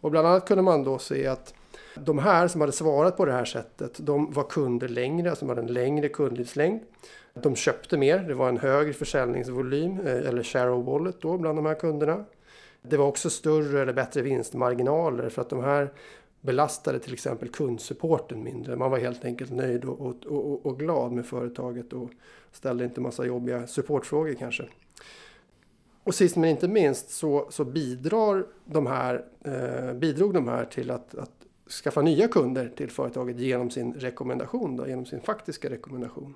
Och 0.00 0.10
bland 0.10 0.26
annat 0.26 0.48
kunde 0.48 0.62
man 0.62 0.84
då 0.84 0.98
se 0.98 1.26
att 1.26 1.54
de 1.94 2.18
här 2.18 2.48
som 2.48 2.60
hade 2.60 2.72
svarat 2.72 3.16
på 3.16 3.24
det 3.24 3.32
här 3.32 3.44
sättet, 3.44 3.98
de 3.98 4.32
var 4.32 4.44
kunder 4.44 4.88
längre, 4.88 5.30
alltså 5.30 5.44
de 5.44 5.48
hade 5.48 5.62
en 5.62 5.74
längre 5.74 6.08
kundlivslängd. 6.08 6.80
De 7.34 7.56
köpte 7.56 7.98
mer, 7.98 8.18
det 8.18 8.34
var 8.34 8.48
en 8.48 8.58
högre 8.58 8.92
försäljningsvolym, 8.92 10.00
eh, 10.00 10.28
eller 10.28 10.42
share 10.42 10.70
of 10.70 10.86
wallet 10.86 11.20
då 11.20 11.38
bland 11.38 11.58
de 11.58 11.66
här 11.66 11.74
kunderna. 11.74 12.24
Det 12.82 12.96
var 12.96 13.06
också 13.06 13.30
större 13.30 13.82
eller 13.82 13.92
bättre 13.92 14.22
vinstmarginaler 14.22 15.28
för 15.28 15.42
att 15.42 15.50
de 15.50 15.64
här 15.64 15.92
belastade 16.40 16.98
till 16.98 17.12
exempel 17.12 17.48
kundsupporten 17.48 18.44
mindre. 18.44 18.76
Man 18.76 18.90
var 18.90 18.98
helt 18.98 19.24
enkelt 19.24 19.52
nöjd 19.52 19.84
och, 19.84 20.00
och, 20.00 20.26
och, 20.26 20.66
och 20.66 20.78
glad 20.78 21.12
med 21.12 21.26
företaget 21.26 21.92
och 21.92 22.10
ställde 22.52 22.84
inte 22.84 23.00
massa 23.00 23.24
jobbiga 23.26 23.66
supportfrågor 23.66 24.34
kanske. 24.34 24.64
Och 26.06 26.14
sist 26.14 26.36
men 26.36 26.50
inte 26.50 26.68
minst 26.68 27.10
så, 27.10 27.46
så 27.50 27.64
bidrar 27.64 28.46
de 28.64 28.86
här, 28.86 29.24
eh, 29.44 29.94
bidrog 29.94 30.34
de 30.34 30.48
här 30.48 30.64
till 30.64 30.90
att, 30.90 31.14
att 31.14 31.30
skaffa 31.84 32.02
nya 32.02 32.28
kunder 32.28 32.72
till 32.76 32.90
företaget 32.90 33.38
genom 33.38 33.70
sin 33.70 33.94
rekommendation, 33.94 34.76
då, 34.76 34.88
genom 34.88 35.06
sin 35.06 35.20
faktiska 35.20 35.70
rekommendation. 35.70 36.34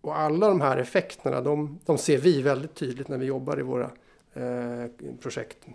Och 0.00 0.18
alla 0.18 0.48
de 0.48 0.60
här 0.60 0.76
effekterna 0.76 1.40
de, 1.40 1.78
de 1.84 1.98
ser 1.98 2.18
vi 2.18 2.42
väldigt 2.42 2.74
tydligt 2.74 3.08
när 3.08 3.18
vi 3.18 3.26
jobbar 3.26 3.60
i 3.60 3.62
våra 3.62 3.90
eh, 4.34 4.86
projekt. 5.20 5.66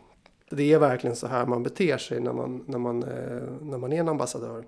Det 0.50 0.74
är 0.74 0.80
verkligen 0.80 1.16
så 1.16 1.28
här 1.28 1.46
man 1.46 1.64
beter 1.64 1.98
sig 1.98 2.20
när 2.20 2.34
man, 2.34 2.64
när 2.68 2.80
man, 2.80 3.04
eh, 3.04 3.44
när 3.62 3.78
man 3.78 3.94
är 3.94 4.00
en 4.00 4.10
ambassadör. 4.10 4.66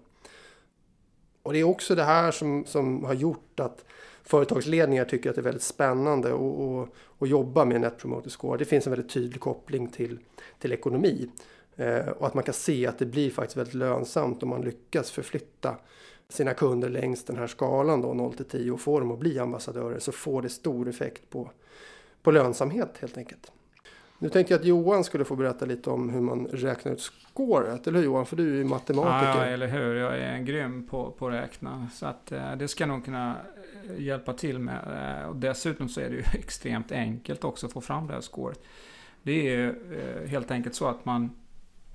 Och 1.44 1.54
det 1.54 1.60
är 1.60 1.64
också 1.64 1.96
det 1.96 2.04
här 2.04 2.32
som, 2.32 2.66
som 2.66 3.04
har 3.04 3.14
gjort 3.14 3.60
att 3.60 3.86
företagsledningar 4.24 5.06
tycker 5.06 5.30
att 5.30 5.36
det 5.36 5.42
är 5.42 5.44
väldigt 5.44 5.64
spännande 5.64 6.34
att, 6.34 6.90
att, 7.20 7.30
jobba 7.30 7.66
med 7.66 7.82
Net 7.82 7.98
Promoter 7.98 8.30
Score. 8.30 8.58
Det 8.58 8.66
finns 8.66 8.88
en 8.88 8.92
väldigt 8.92 9.14
tydlig 9.14 9.42
koppling 9.42 9.88
till, 9.88 10.20
till 10.60 10.74
ekonomi. 10.74 11.30
Eh, 11.76 12.08
och 12.08 12.28
att 12.28 12.34
man 12.34 12.44
kan 12.44 12.54
se 12.54 12.88
att 12.88 13.00
det 13.00 13.06
blir 13.06 13.30
faktiskt 13.30 13.58
väldigt 13.58 13.74
lönsamt 13.74 14.44
om 14.44 14.50
man 14.50 14.62
lyckas 14.62 15.12
förflytta 15.12 15.76
sina 16.30 16.54
kunder 16.54 16.90
längs 16.90 17.24
den 17.24 17.38
här 17.38 17.48
skalan 17.48 18.02
då 18.02 18.14
0 18.14 18.34
till 18.34 18.46
10 18.46 18.72
och 18.72 18.82
få 18.82 19.00
dem 19.00 19.12
att 19.12 19.20
bli 19.20 19.40
ambassadörer 19.40 20.00
så 20.00 20.12
får 20.12 20.42
det 20.42 20.50
stor 20.50 20.88
effekt 20.88 21.30
på, 21.30 21.52
på 22.22 22.32
lönsamhet 22.32 22.98
helt 23.00 23.18
enkelt. 23.18 23.52
Nu 24.22 24.30
tänkte 24.30 24.54
jag 24.54 24.60
att 24.60 24.66
Johan 24.66 25.04
skulle 25.04 25.26
få 25.26 25.36
berätta 25.36 25.66
lite 25.66 25.90
om 25.90 26.10
hur 26.10 26.22
man 26.22 26.48
räknar 26.48 26.92
ut 26.92 27.12
scoret. 27.34 27.88
Eller 27.88 28.00
hur 28.00 28.06
Johan? 28.06 28.26
För 28.26 28.36
du 28.36 28.54
är 28.54 28.58
ju 28.58 28.64
matematiker. 28.64 29.46
Ja, 29.46 29.46
eller 29.46 29.68
hur. 29.68 29.96
Jag 29.96 30.18
är 30.18 30.40
grym 30.40 30.88
på, 30.88 31.12
på 31.12 31.28
att 31.28 31.34
räkna. 31.34 31.88
Så 31.94 32.06
att, 32.06 32.32
eh, 32.32 32.56
det 32.56 32.68
ska 32.68 32.86
nog 32.86 33.06
kunna 33.06 33.36
eh, 33.90 34.02
hjälpa 34.04 34.34
till 34.34 34.60
med. 34.60 35.20
Eh, 35.22 35.30
och 35.30 35.36
dessutom 35.36 35.90
så 35.90 36.02
är 36.02 36.10
det 36.10 36.16
ju 36.16 36.24
extremt 36.34 36.92
enkelt 36.92 37.44
också 37.44 37.66
att 37.66 37.74
få 37.74 37.82
fram 37.82 38.08
det 38.08 38.14
här 38.14 38.22
scoret. 38.22 38.64
Det 39.24 39.56
är 39.56 39.68
eh, 39.92 40.30
helt 40.30 40.52
enkelt 40.52 40.76
så 40.76 40.88
att 40.88 41.06
man 41.06 41.30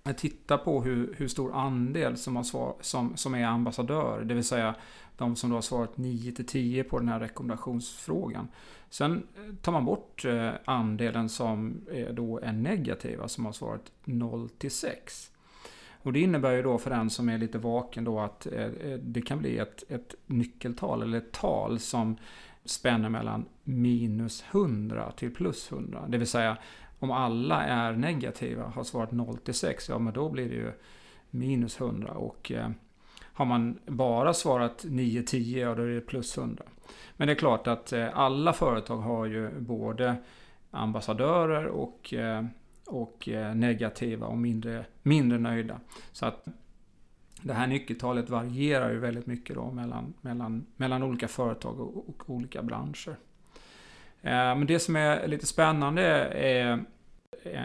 eh, 0.04 0.12
tittar 0.12 0.58
på 0.58 0.82
hur, 0.82 1.14
hur 1.18 1.28
stor 1.28 1.54
andel 1.54 2.16
som, 2.16 2.36
har 2.36 2.42
svar, 2.42 2.74
som, 2.80 3.16
som 3.16 3.34
är 3.34 3.46
ambassadör. 3.46 4.20
Det 4.24 4.34
vill 4.34 4.44
säga 4.44 4.74
de 5.16 5.36
som 5.36 5.50
då 5.50 5.56
har 5.56 5.62
svarat 5.62 5.96
9 5.96 6.32
till 6.32 6.46
10 6.46 6.84
på 6.84 6.98
den 6.98 7.08
här 7.08 7.20
rekommendationsfrågan. 7.20 8.48
Sen 8.90 9.26
eh, 9.36 9.54
tar 9.54 9.72
man 9.72 9.84
bort 9.84 10.24
eh, 10.24 10.50
andelen 10.64 11.28
som 11.28 11.80
då 12.12 12.40
är 12.40 12.52
negativa, 12.52 13.28
som 13.28 13.44
har 13.44 13.52
svarat 13.52 13.92
0 14.04 14.48
till 14.48 14.70
6. 14.70 15.30
Och 16.06 16.12
det 16.12 16.20
innebär 16.20 16.52
ju 16.52 16.62
då 16.62 16.78
för 16.78 16.90
den 16.90 17.10
som 17.10 17.28
är 17.28 17.38
lite 17.38 17.58
vaken 17.58 18.04
då 18.04 18.20
att 18.20 18.46
eh, 18.46 18.68
det 18.98 19.22
kan 19.22 19.38
bli 19.38 19.58
ett, 19.58 19.84
ett 19.88 20.14
nyckeltal 20.26 21.02
eller 21.02 21.18
ett 21.18 21.32
tal 21.32 21.78
som 21.78 22.16
spänner 22.64 23.08
mellan 23.08 23.44
minus 23.64 24.44
100 24.50 25.12
till 25.16 25.34
plus 25.34 25.72
100. 25.72 26.04
Det 26.08 26.18
vill 26.18 26.26
säga 26.26 26.56
om 26.98 27.10
alla 27.10 27.64
är 27.64 27.92
negativa, 27.92 28.64
har 28.64 28.84
svarat 28.84 29.12
0 29.12 29.36
till 29.36 29.54
6, 29.54 29.88
ja 29.88 29.98
men 29.98 30.12
då 30.12 30.28
blir 30.28 30.48
det 30.48 30.54
ju 30.54 30.72
minus 31.30 31.80
100. 31.80 32.12
Och 32.12 32.52
eh, 32.52 32.70
har 33.36 33.44
man 33.44 33.78
bara 33.86 34.34
svarat 34.34 34.84
9-10, 34.84 35.58
ja 35.58 35.74
då 35.74 35.82
är 35.82 35.86
det 35.86 36.00
plus 36.00 36.38
100. 36.38 36.64
Men 37.16 37.28
det 37.28 37.32
är 37.32 37.38
klart 37.38 37.66
att 37.66 37.92
eh, 37.92 38.18
alla 38.18 38.52
företag 38.52 38.96
har 38.96 39.26
ju 39.26 39.60
både 39.60 40.16
ambassadörer 40.70 41.66
och, 41.66 42.14
eh, 42.14 42.44
och 42.86 43.28
eh, 43.28 43.54
negativa 43.54 44.26
och 44.26 44.38
mindre, 44.38 44.84
mindre 45.02 45.38
nöjda. 45.38 45.80
Så 46.12 46.26
att 46.26 46.48
det 47.42 47.52
här 47.52 47.66
nyckeltalet 47.66 48.30
varierar 48.30 48.90
ju 48.90 48.98
väldigt 48.98 49.26
mycket 49.26 49.56
då 49.56 49.70
mellan, 49.70 50.14
mellan, 50.20 50.66
mellan 50.76 51.02
olika 51.02 51.28
företag 51.28 51.80
och, 51.80 52.08
och 52.08 52.30
olika 52.30 52.62
branscher. 52.62 53.16
Men 54.20 54.66
det 54.66 54.78
som 54.78 54.96
är 54.96 55.28
lite 55.28 55.46
spännande 55.46 56.02
är 56.34 56.84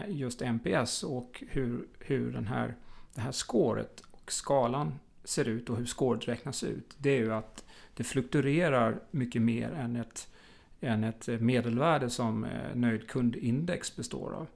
just 0.07 0.41
NPS 0.41 1.03
och 1.03 1.43
hur, 1.49 1.87
hur 1.99 2.31
den 2.31 2.47
här, 2.47 2.75
det 3.15 3.21
här 3.21 3.31
scoret 3.31 4.03
och 4.11 4.31
skalan 4.31 4.99
ser 5.23 5.47
ut 5.47 5.69
och 5.69 5.77
hur 5.77 5.85
scoret 5.85 6.27
räknas 6.27 6.63
ut. 6.63 6.95
Det 6.97 7.09
är 7.09 7.19
ju 7.19 7.33
att 7.33 7.65
det 7.93 8.03
fluktuerar 8.03 8.99
mycket 9.11 9.41
mer 9.41 9.71
än 9.71 9.95
ett, 9.95 10.27
än 10.81 11.03
ett 11.03 11.27
medelvärde 11.27 12.09
som 12.09 12.43
eh, 12.43 12.75
nöjd 12.75 13.07
kundindex 13.07 13.95
består 13.95 14.33
av. 14.33 14.47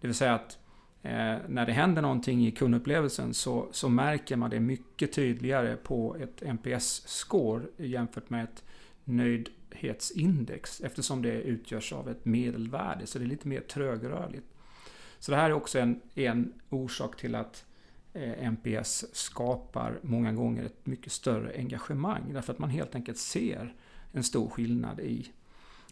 Det 0.00 0.06
vill 0.06 0.16
säga 0.16 0.34
att 0.34 0.58
eh, 1.02 1.36
när 1.48 1.66
det 1.66 1.72
händer 1.72 2.02
någonting 2.02 2.46
i 2.46 2.50
kundupplevelsen 2.50 3.34
så, 3.34 3.68
så 3.72 3.88
märker 3.88 4.36
man 4.36 4.50
det 4.50 4.60
mycket 4.60 5.12
tydligare 5.12 5.76
på 5.76 6.16
ett 6.16 6.42
NPS-score 6.42 7.62
jämfört 7.76 8.30
med 8.30 8.44
ett 8.44 8.64
nöjdhetsindex 9.04 10.80
eftersom 10.80 11.22
det 11.22 11.42
utgörs 11.42 11.92
av 11.92 12.08
ett 12.08 12.24
medelvärde 12.24 13.06
så 13.06 13.18
det 13.18 13.24
är 13.24 13.26
lite 13.26 13.48
mer 13.48 13.60
trögrörligt. 13.60 14.46
Så 15.18 15.30
det 15.30 15.36
här 15.36 15.50
är 15.50 15.52
också 15.52 15.78
en, 15.78 16.00
en 16.14 16.52
orsak 16.68 17.16
till 17.16 17.34
att 17.34 17.64
Eh, 18.14 18.46
NPS 18.46 19.04
skapar 19.12 19.98
många 20.02 20.32
gånger 20.32 20.64
ett 20.64 20.86
mycket 20.86 21.12
större 21.12 21.52
engagemang 21.56 22.22
därför 22.32 22.52
att 22.52 22.58
man 22.58 22.70
helt 22.70 22.94
enkelt 22.94 23.18
ser 23.18 23.74
en 24.12 24.22
stor 24.22 24.48
skillnad 24.48 25.00
i, 25.00 25.30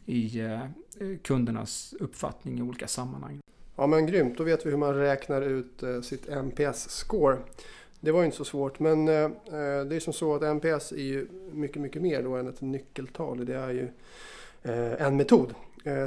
i 0.07 0.41
eh, 0.41 0.62
eh, 0.62 1.19
kundernas 1.23 1.95
uppfattning 2.00 2.59
i 2.59 2.62
olika 2.62 2.89
sammanhang. 2.89 3.41
Ja 3.77 3.87
men 3.87 4.07
grymt, 4.07 4.39
då 4.39 4.45
vet 4.45 4.67
vi 4.67 4.71
hur 4.71 4.77
man 4.77 4.95
räknar 4.95 5.43
ut 5.43 5.83
sitt 6.03 6.29
NPS-score. 6.29 7.37
Det 8.00 8.12
var 8.12 8.21
ju 8.21 8.25
inte 8.25 8.37
så 8.37 8.45
svårt 8.45 8.79
men 8.79 9.07
det 9.07 9.97
är 9.97 10.00
som 10.00 10.12
så 10.12 10.35
att 10.35 10.43
NPS 10.43 10.93
är 10.93 11.03
ju 11.03 11.29
mycket, 11.53 11.83
mycket 11.83 12.03
mer 12.03 12.23
då 12.23 12.37
än 12.37 12.49
ett 12.49 12.61
nyckeltal. 12.61 13.45
Det 13.45 13.57
är 13.57 13.71
ju 13.71 13.89
en 14.99 15.17
metod 15.17 15.55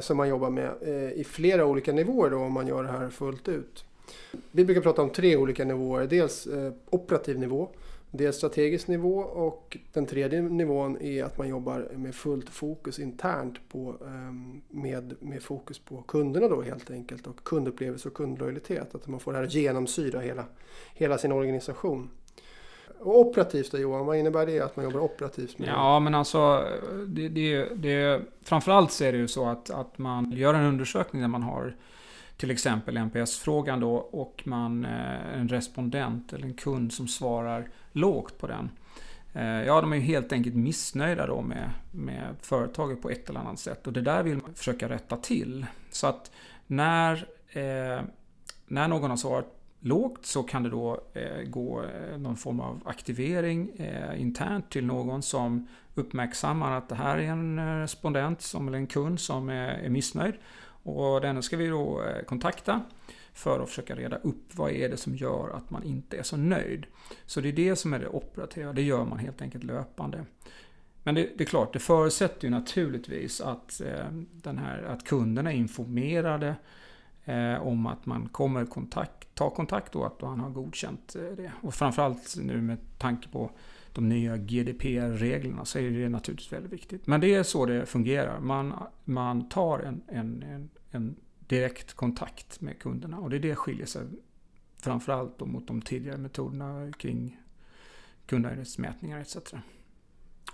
som 0.01 0.17
man 0.17 0.29
jobbar 0.29 0.49
med 0.49 0.73
i 1.15 1.23
flera 1.23 1.65
olika 1.65 1.91
nivåer 1.91 2.29
då, 2.29 2.37
om 2.37 2.53
man 2.53 2.67
gör 2.67 2.83
det 2.83 2.91
här 2.91 3.09
fullt 3.09 3.47
ut. 3.47 3.85
Vi 4.51 4.65
brukar 4.65 4.81
prata 4.81 5.01
om 5.01 5.09
tre 5.09 5.37
olika 5.37 5.65
nivåer. 5.65 6.07
Dels 6.07 6.47
eh, 6.47 6.73
operativ 6.89 7.39
nivå, 7.39 7.69
dels 8.11 8.35
strategisk 8.35 8.87
nivå 8.87 9.17
och 9.19 9.77
den 9.93 10.05
tredje 10.05 10.41
nivån 10.41 11.01
är 11.01 11.23
att 11.23 11.37
man 11.37 11.47
jobbar 11.47 11.91
med 11.95 12.15
fullt 12.15 12.49
fokus 12.49 12.99
internt 12.99 13.69
på, 13.69 13.95
ehm, 14.05 14.61
med, 14.69 15.15
med 15.19 15.43
fokus 15.43 15.79
på 15.79 16.01
kunderna 16.01 16.47
då 16.47 16.61
helt 16.61 16.91
enkelt 16.91 17.27
och 17.27 17.43
kundupplevelse 17.43 18.07
och 18.09 18.13
kundlojalitet. 18.13 18.95
Att 18.95 19.07
man 19.07 19.19
får 19.19 19.33
det 19.33 19.39
här 19.39 19.45
genomsyra 19.45 20.19
hela, 20.19 20.45
hela 20.93 21.17
sin 21.17 21.31
organisation. 21.31 22.09
Och 22.99 23.19
operativt 23.19 23.71
då 23.71 23.77
Johan, 23.77 24.05
vad 24.05 24.17
innebär 24.17 24.45
det 24.45 24.59
att 24.59 24.75
man 24.75 24.85
jobbar 24.85 24.99
operativt? 24.99 25.59
Med 25.59 25.69
ja, 25.69 25.99
men 25.99 26.15
alltså 26.15 26.67
det, 27.07 27.29
det, 27.29 27.65
det, 27.75 28.21
framförallt 28.43 28.91
så 28.91 29.03
är 29.03 29.11
det 29.11 29.17
ju 29.17 29.27
så 29.27 29.45
att, 29.45 29.69
att 29.69 29.97
man 29.97 30.31
gör 30.31 30.53
en 30.53 30.65
undersökning 30.65 31.21
där 31.21 31.29
man 31.29 31.43
har 31.43 31.75
till 32.37 32.51
exempel 32.51 32.97
NPS-frågan 32.97 33.79
då 33.79 33.95
och 33.95 34.43
man 34.45 34.85
eh, 34.85 35.39
en 35.39 35.49
respondent 35.49 36.33
eller 36.33 36.45
en 36.45 36.53
kund 36.53 36.93
som 36.93 37.07
svarar 37.07 37.69
lågt 37.91 38.37
på 38.37 38.47
den. 38.47 38.69
Eh, 39.33 39.63
ja, 39.65 39.81
de 39.81 39.91
är 39.91 39.97
ju 39.97 40.01
helt 40.01 40.31
enkelt 40.31 40.55
missnöjda 40.55 41.27
då 41.27 41.41
med, 41.41 41.69
med 41.91 42.35
företaget 42.41 43.01
på 43.01 43.09
ett 43.09 43.29
eller 43.29 43.39
annat 43.39 43.59
sätt 43.59 43.87
och 43.87 43.93
det 43.93 44.01
där 44.01 44.23
vill 44.23 44.37
man 44.37 44.53
försöka 44.53 44.89
rätta 44.89 45.17
till. 45.17 45.65
Så 45.91 46.07
att 46.07 46.31
när, 46.67 47.27
eh, 47.49 48.01
när 48.67 48.87
någon 48.87 49.09
har 49.09 49.17
svarat 49.17 49.59
lågt 49.79 50.25
så 50.25 50.43
kan 50.43 50.63
det 50.63 50.69
då 50.69 51.01
eh, 51.13 51.43
gå 51.43 51.83
eh, 51.83 52.17
någon 52.17 52.37
form 52.37 52.59
av 52.59 52.81
aktivering 52.85 53.69
eh, 53.75 54.21
internt 54.21 54.69
till 54.69 54.85
någon 54.85 55.21
som 55.21 55.67
uppmärksammar 55.95 56.77
att 56.77 56.89
det 56.89 56.95
här 56.95 57.17
är 57.17 57.27
en 57.27 57.79
respondent 57.79 58.41
som, 58.41 58.67
eller 58.67 58.77
en 58.77 58.87
kund 58.87 59.19
som 59.19 59.49
är, 59.49 59.69
är 59.69 59.89
missnöjd. 59.89 60.33
Och 60.83 61.21
den 61.21 61.43
ska 61.43 61.57
vi 61.57 61.67
då 61.67 62.03
eh, 62.03 62.23
kontakta 62.23 62.81
för 63.33 63.59
att 63.59 63.69
försöka 63.69 63.95
reda 63.95 64.17
upp 64.17 64.55
vad 64.55 64.71
är 64.71 64.89
det 64.89 64.97
som 64.97 65.15
gör 65.15 65.49
att 65.49 65.69
man 65.69 65.83
inte 65.83 66.17
är 66.17 66.23
så 66.23 66.37
nöjd. 66.37 66.85
Så 67.25 67.41
det 67.41 67.49
är 67.49 67.53
det 67.53 67.75
som 67.75 67.93
är 67.93 67.99
det 67.99 68.07
operativa, 68.07 68.73
det 68.73 68.81
gör 68.81 69.05
man 69.05 69.19
helt 69.19 69.41
enkelt 69.41 69.63
löpande. 69.63 70.25
Men 71.03 71.15
det, 71.15 71.29
det 71.37 71.43
är 71.43 71.45
klart, 71.45 71.73
det 71.73 71.79
förutsätter 71.79 72.47
ju 72.47 72.49
naturligtvis 72.49 73.41
att, 73.41 73.81
eh, 73.81 74.05
den 74.31 74.57
här, 74.57 74.83
att 74.83 75.03
kunderna 75.03 75.51
är 75.51 75.55
informerade 75.55 76.55
eh, 77.25 77.67
om 77.67 77.85
att 77.85 78.05
man 78.05 78.29
kommer 78.29 78.65
kontakt, 78.65 79.27
ta 79.35 79.49
kontakt 79.49 79.95
och 79.95 80.07
att 80.07 80.21
han 80.21 80.39
har 80.39 80.49
godkänt 80.49 81.15
eh, 81.15 81.35
det. 81.37 81.51
Och 81.61 81.73
framförallt 81.73 82.35
nu 82.37 82.61
med 82.61 82.77
tanke 82.97 83.29
på 83.29 83.51
de 83.93 84.09
nya 84.09 84.37
GDPR-reglerna 84.37 85.65
så 85.65 85.79
är 85.79 85.91
det 85.91 86.09
naturligtvis 86.09 86.53
väldigt 86.53 86.73
viktigt. 86.73 87.07
Men 87.07 87.21
det 87.21 87.35
är 87.35 87.43
så 87.43 87.65
det 87.65 87.85
fungerar. 87.85 88.39
Man, 88.39 88.73
man 89.03 89.49
tar 89.49 89.79
en, 89.79 90.01
en, 90.07 90.43
en, 90.43 90.69
en 90.91 91.15
direkt 91.39 91.93
kontakt 91.93 92.61
med 92.61 92.79
kunderna 92.79 93.19
och 93.19 93.29
det 93.29 93.35
är 93.35 93.39
det 93.39 93.55
skiljer 93.55 93.85
sig 93.85 94.01
framförallt 94.81 95.39
mot 95.39 95.67
de 95.67 95.81
tidigare 95.81 96.17
metoderna 96.17 96.91
kring 96.97 97.37
kundnöjdhetsmätningar 98.25 99.19
etc. 99.19 99.37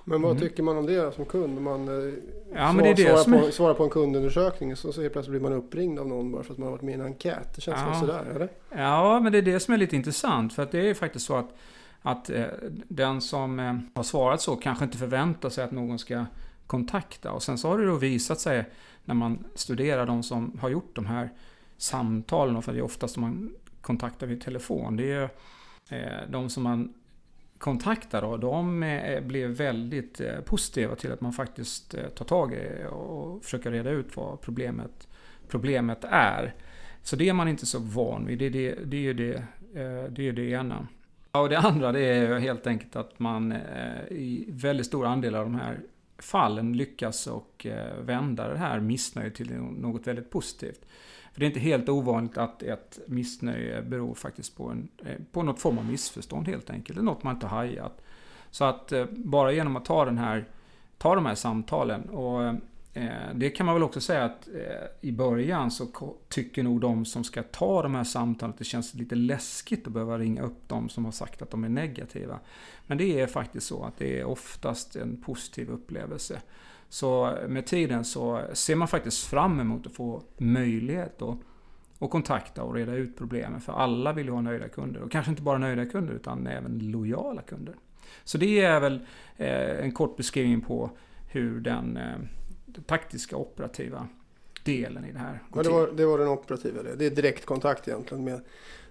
Men 0.03 0.21
vad 0.21 0.31
mm. 0.31 0.41
tycker 0.41 0.63
man 0.63 0.77
om 0.77 0.85
det 0.85 1.15
som 1.15 1.25
kund? 1.25 1.57
Om 1.57 1.63
man 1.63 1.87
eh, 1.87 2.13
ja, 2.53 2.71
svar, 2.73 2.83
det 2.83 2.93
det 2.93 3.25
svarar, 3.25 3.41
på, 3.41 3.51
svarar, 3.51 3.73
på, 3.73 3.83
en 3.83 3.89
kundundersökning 3.89 4.75
så, 4.75 4.93
så 4.93 5.01
helt 5.01 5.13
plötsligt 5.13 5.31
blir 5.31 5.49
man 5.49 5.53
uppringd 5.53 5.99
av 5.99 6.07
någon 6.07 6.31
bara 6.31 6.43
för 6.43 6.53
att 6.53 6.57
man 6.57 6.65
har 6.65 6.71
varit 6.71 6.81
med 6.81 6.91
i 6.91 6.95
en 6.95 7.01
enkät. 7.01 7.55
Det 7.55 7.61
känns 7.61 7.79
ja. 7.79 7.89
väl 7.89 7.99
sådär, 7.99 8.25
eller? 8.35 8.49
Ja, 8.69 9.19
men 9.19 9.31
det 9.31 9.37
är 9.37 9.41
det 9.41 9.59
som 9.59 9.73
är 9.73 9.77
lite 9.77 9.95
intressant. 9.95 10.53
För 10.53 10.63
att 10.63 10.71
det 10.71 10.89
är 10.89 10.93
faktiskt 10.93 11.25
så 11.25 11.35
att, 11.35 11.55
att 12.01 12.29
eh, 12.29 12.45
den 12.87 13.21
som 13.21 13.59
eh, 13.59 13.77
har 13.93 14.03
svarat 14.03 14.41
så 14.41 14.55
kanske 14.55 14.85
inte 14.85 14.97
förväntar 14.97 15.49
sig 15.49 15.63
att 15.63 15.71
någon 15.71 15.99
ska 15.99 16.25
kontakta. 16.67 17.31
Och 17.31 17.43
sen 17.43 17.57
så 17.57 17.67
har 17.67 17.77
det 17.77 17.85
då 17.85 17.95
visat 17.95 18.39
sig 18.39 18.69
när 19.05 19.15
man 19.15 19.45
studerar 19.55 20.05
de 20.05 20.23
som 20.23 20.57
har 20.61 20.69
gjort 20.69 20.95
de 20.95 21.05
här 21.05 21.29
samtalen, 21.77 22.61
för 22.61 22.73
det 22.73 22.79
är 22.79 22.83
oftast 22.83 23.17
man 23.17 23.53
kontaktar 23.81 24.27
vid 24.27 24.41
telefon. 24.41 24.95
Det 24.95 25.11
är 25.11 25.29
eh, 25.89 26.29
de 26.29 26.49
som 26.49 26.63
man 26.63 26.93
kontaktar 27.59 28.21
då, 28.21 28.37
de 28.37 28.83
eh, 28.83 29.21
blev 29.21 29.49
väldigt 29.49 30.21
eh, 30.21 30.39
positiva 30.39 30.95
till 30.95 31.11
att 31.11 31.21
man 31.21 31.33
faktiskt 31.33 31.93
eh, 31.93 32.07
tar 32.07 32.25
tag 32.25 32.53
i 32.53 32.85
och 32.91 33.43
försöker 33.43 33.71
reda 33.71 33.89
ut 33.89 34.17
vad 34.17 34.41
problemet, 34.41 35.07
problemet 35.47 36.05
är. 36.09 36.55
Så 37.03 37.15
det 37.15 37.29
är 37.29 37.33
man 37.33 37.47
inte 37.47 37.65
så 37.65 37.79
van 37.79 38.25
vid. 38.25 38.39
Det 38.39 38.45
är 38.45 38.49
det, 38.49 38.75
det, 38.85 39.07
är 39.07 39.13
det, 39.13 39.43
det, 40.09 40.27
är 40.27 40.33
det 40.33 40.49
ena 40.49 40.87
och 41.31 41.49
det 41.49 41.59
andra 41.59 41.91
det 41.91 41.99
är 41.99 42.39
helt 42.39 42.67
enkelt 42.67 42.95
att 42.95 43.19
man 43.19 43.51
eh, 43.51 44.03
i 44.09 44.45
väldigt 44.49 44.85
stor 44.85 45.05
andel 45.05 45.35
av 45.35 45.45
de 45.45 45.55
här 45.55 45.79
fallen 46.17 46.73
lyckas 46.77 47.27
och 47.27 47.65
eh, 47.65 47.97
vända 48.01 48.47
det 48.47 48.57
här 48.57 48.79
missnöjet 48.79 49.35
till 49.35 49.53
något 49.57 50.07
väldigt 50.07 50.29
positivt. 50.29 50.85
För 51.33 51.39
det 51.39 51.45
är 51.45 51.47
inte 51.47 51.59
helt 51.59 51.89
ovanligt 51.89 52.37
att 52.37 52.63
ett 52.63 52.99
missnöje 53.07 53.81
beror 53.81 54.13
faktiskt 54.13 54.57
på, 54.57 54.69
en, 54.69 54.89
eh, 55.05 55.15
på 55.31 55.43
något 55.43 55.59
form 55.59 55.77
av 55.77 55.85
missförstånd 55.85 56.47
helt 56.47 56.69
enkelt. 56.69 56.97
Det 56.97 57.01
är 57.01 57.05
något 57.05 57.23
man 57.23 57.35
inte 57.35 57.47
hajat. 57.47 58.01
Så 58.51 58.65
att 58.65 58.93
bara 59.09 59.51
genom 59.51 59.75
att 59.75 59.85
ta, 59.85 60.05
den 60.05 60.17
här, 60.17 60.45
ta 60.97 61.15
de 61.15 61.25
här 61.25 61.35
samtalen 61.35 62.09
och 62.09 62.55
Eh, 62.93 63.33
det 63.35 63.49
kan 63.49 63.65
man 63.65 63.75
väl 63.75 63.83
också 63.83 64.01
säga 64.01 64.23
att 64.23 64.47
eh, 64.47 64.87
i 65.01 65.11
början 65.11 65.71
så 65.71 66.15
tycker 66.29 66.63
nog 66.63 66.81
de 66.81 67.05
som 67.05 67.23
ska 67.23 67.43
ta 67.43 67.81
de 67.81 67.95
här 67.95 68.03
samtalen 68.03 68.53
att 68.53 68.57
det 68.57 68.65
känns 68.65 68.93
lite 68.93 69.15
läskigt 69.15 69.87
att 69.87 69.93
behöva 69.93 70.17
ringa 70.17 70.41
upp 70.41 70.67
de 70.67 70.89
som 70.89 71.05
har 71.05 71.11
sagt 71.11 71.41
att 71.41 71.51
de 71.51 71.63
är 71.63 71.69
negativa. 71.69 72.39
Men 72.87 72.97
det 72.97 73.19
är 73.21 73.27
faktiskt 73.27 73.67
så 73.67 73.83
att 73.83 73.97
det 73.97 74.19
är 74.19 74.25
oftast 74.25 74.95
en 74.95 75.21
positiv 75.21 75.69
upplevelse. 75.69 76.41
Så 76.89 77.35
eh, 77.35 77.47
med 77.47 77.65
tiden 77.65 78.05
så 78.05 78.41
ser 78.53 78.75
man 78.75 78.87
faktiskt 78.87 79.25
fram 79.25 79.59
emot 79.59 79.85
att 79.85 79.93
få 79.93 80.23
möjlighet 80.37 81.21
att 81.21 81.37
och 81.99 82.11
kontakta 82.11 82.63
och 82.63 82.73
reda 82.73 82.93
ut 82.93 83.17
problemen. 83.17 83.61
För 83.61 83.73
alla 83.73 84.13
vill 84.13 84.25
ju 84.25 84.31
ha 84.31 84.41
nöjda 84.41 84.67
kunder. 84.67 85.01
Och 85.01 85.11
kanske 85.11 85.29
inte 85.29 85.41
bara 85.41 85.57
nöjda 85.57 85.85
kunder 85.85 86.13
utan 86.13 86.47
även 86.47 86.91
lojala 86.91 87.41
kunder. 87.41 87.75
Så 88.23 88.37
det 88.37 88.61
är 88.61 88.79
väl 88.79 89.05
en 89.37 89.91
kort 89.91 90.17
beskrivning 90.17 90.61
på 90.61 90.91
hur 91.27 91.59
den 91.59 91.99
taktiska 92.85 93.35
operativa 93.35 94.07
delen 94.63 95.05
i 95.05 95.11
det 95.11 95.19
här 95.19 95.43
ja, 95.55 95.63
det, 95.63 95.69
var, 95.69 95.87
det 95.87 96.05
var 96.05 96.17
den 96.17 96.27
operativa. 96.27 96.83
Det 96.83 97.05
är 97.05 97.09
direktkontakt 97.09 97.87
egentligen 97.87 98.23
med 98.23 98.41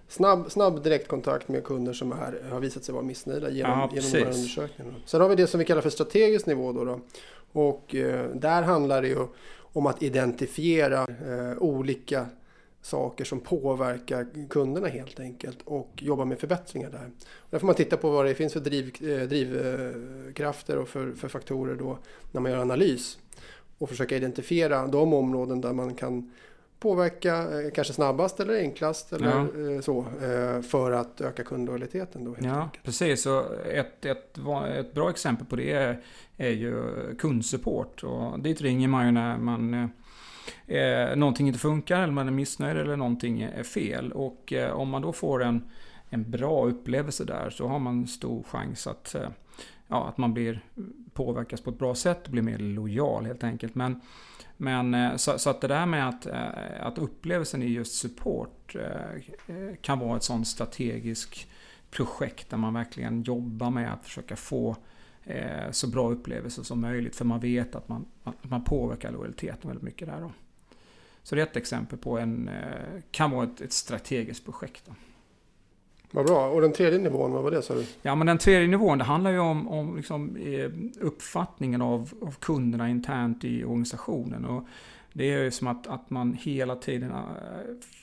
snabb, 0.07 0.51
snabb 0.51 0.83
direktkontakt 0.83 1.47
med 1.47 1.63
kunder 1.63 1.93
som 1.93 2.11
är, 2.11 2.49
har 2.51 2.59
visat 2.59 2.83
sig 2.83 2.93
vara 2.93 3.03
missnöjda 3.03 3.49
genom, 3.49 3.79
ja, 3.79 3.89
genom 3.93 4.11
de 4.11 4.17
här 4.17 4.25
undersökningarna. 4.25 4.97
Sen 5.05 5.21
har 5.21 5.29
vi 5.29 5.35
det 5.35 5.47
som 5.47 5.59
vi 5.59 5.65
kallar 5.65 5.81
för 5.81 5.89
strategisk 5.89 6.45
nivå. 6.45 6.73
Då, 6.73 6.85
då. 6.85 6.99
Och 7.51 7.95
eh, 7.95 8.29
där 8.35 8.61
handlar 8.61 9.01
det 9.01 9.07
ju 9.07 9.27
om 9.73 9.85
att 9.85 10.03
identifiera 10.03 11.01
eh, 11.01 11.57
olika 11.57 12.25
saker 12.81 13.25
som 13.25 13.39
påverkar 13.39 14.47
kunderna 14.49 14.87
helt 14.87 15.19
enkelt 15.19 15.57
och 15.65 15.89
jobba 15.95 16.25
med 16.25 16.39
förbättringar 16.39 16.89
där. 16.89 17.11
Där 17.49 17.59
får 17.59 17.65
man 17.65 17.75
titta 17.75 17.97
på 17.97 18.09
vad 18.09 18.25
det 18.25 18.35
finns 18.35 18.53
för 18.53 18.59
driv, 18.59 19.09
eh, 19.09 19.27
drivkrafter 19.27 20.77
och 20.77 20.87
för, 20.87 21.11
för 21.11 21.27
faktorer 21.27 21.75
då 21.75 21.97
när 22.31 22.41
man 22.41 22.51
gör 22.51 22.59
analys 22.59 23.17
och 23.79 23.89
försöka 23.89 24.15
identifiera 24.15 24.87
de 24.87 25.13
områden 25.13 25.61
där 25.61 25.73
man 25.73 25.95
kan 25.95 26.31
påverka 26.79 27.35
eh, 27.37 27.71
kanske 27.73 27.93
snabbast 27.93 28.39
eller 28.39 28.59
enklast 28.59 29.13
eller 29.13 29.29
ja. 29.29 29.75
Eh, 29.75 29.81
så 29.81 30.05
för 30.69 30.91
att 30.91 31.21
öka 31.21 31.43
kundlojaliteten. 31.43 32.25
Då, 32.25 32.35
ja, 32.39 32.61
enkelt. 32.61 32.83
precis. 32.83 33.25
Och 33.25 33.67
ett, 33.67 34.05
ett, 34.05 34.37
ett 34.77 34.93
bra 34.93 35.09
exempel 35.09 35.45
på 35.45 35.55
det 35.55 35.71
är, 35.71 36.01
är 36.37 36.49
ju 36.49 36.83
kundsupport. 37.19 38.03
Och 38.03 38.39
dit 38.39 38.61
ringer 38.61 38.87
man 38.87 39.05
ju 39.05 39.11
när 39.11 39.37
man 39.37 39.89
eh, 40.67 41.15
någonting 41.15 41.47
inte 41.47 41.59
funkar 41.59 42.01
eller 42.01 42.13
man 42.13 42.27
är 42.27 42.31
missnöjd 42.31 42.77
eller 42.77 42.95
någonting 42.95 43.41
är 43.41 43.63
fel. 43.63 44.11
Och 44.11 44.53
eh, 44.53 44.71
om 44.71 44.89
man 44.89 45.01
då 45.01 45.13
får 45.13 45.43
en, 45.43 45.69
en 46.09 46.31
bra 46.31 46.65
upplevelse 46.65 47.23
där 47.23 47.49
så 47.49 47.67
har 47.67 47.79
man 47.79 48.07
stor 48.07 48.43
chans 48.43 48.87
att, 48.87 49.15
eh, 49.15 49.29
ja, 49.89 50.07
att 50.07 50.17
man 50.17 50.33
blir 50.33 50.61
påverkas 51.13 51.61
på 51.61 51.69
ett 51.69 51.79
bra 51.79 51.95
sätt 51.95 52.25
och 52.25 52.31
blir 52.31 52.41
mer 52.41 52.57
lojal 52.57 53.25
helt 53.25 53.43
enkelt. 53.43 53.75
Men, 53.75 54.01
men 54.57 54.93
eh, 54.93 55.15
så, 55.15 55.39
så, 55.39 55.49
att 55.49 55.61
det 55.61 55.67
där 55.67 55.85
med 55.85 56.09
att, 56.09 56.25
eh, 56.25 56.85
att 56.85 56.97
upplevelsen 56.97 57.63
i 57.63 57.67
just 57.67 57.95
support 57.95 58.75
eh, 58.75 59.73
kan 59.81 59.99
vara 59.99 60.17
ett 60.17 60.23
sånt 60.23 60.47
strategiskt 60.47 61.47
projekt 61.91 62.49
där 62.49 62.57
man 62.57 62.73
verkligen 62.73 63.23
jobbar 63.23 63.69
med 63.69 63.93
att 63.93 64.03
försöka 64.03 64.35
få 64.35 64.75
så 65.71 65.87
bra 65.87 66.11
upplevelser 66.11 66.63
som 66.63 66.81
möjligt. 66.81 67.15
För 67.15 67.25
man 67.25 67.39
vet 67.39 67.75
att 67.75 67.89
man, 67.89 68.05
att 68.23 68.49
man 68.49 68.63
påverkar 68.63 69.11
lojaliteten 69.11 69.67
väldigt 69.67 69.83
mycket 69.83 70.07
där. 70.07 70.21
Då. 70.21 70.31
Så 71.23 71.35
det 71.35 71.41
är 71.41 71.45
ett 71.45 71.57
exempel 71.57 71.99
på 71.99 72.19
en, 72.19 72.49
kan 73.11 73.31
vara 73.31 73.43
ett, 73.43 73.61
ett 73.61 73.73
strategiskt 73.73 74.45
projekt. 74.45 74.83
Då. 74.85 74.93
Vad 76.11 76.25
bra. 76.25 76.49
Och 76.49 76.61
den 76.61 76.73
tredje 76.73 76.99
nivån, 76.99 77.31
vad 77.31 77.43
var 77.43 77.51
det 77.51 77.61
sa 77.61 77.73
du? 77.73 77.85
Ja, 78.01 78.15
men 78.15 78.27
den 78.27 78.37
tredje 78.37 78.67
nivån, 78.67 78.97
det 78.97 79.03
handlar 79.03 79.31
ju 79.31 79.39
om, 79.39 79.67
om 79.67 79.97
liksom, 79.97 80.35
eh, 80.35 80.69
uppfattningen 80.99 81.81
av, 81.81 82.13
av 82.21 82.35
kunderna 82.39 82.89
internt 82.89 83.43
i 83.43 83.63
organisationen. 83.63 84.45
Och 84.45 84.67
det 85.13 85.33
är 85.33 85.43
ju 85.43 85.51
som 85.51 85.67
att, 85.67 85.87
att 85.87 86.09
man 86.09 86.33
hela 86.33 86.75
tiden 86.75 87.11
eh, 87.11 87.17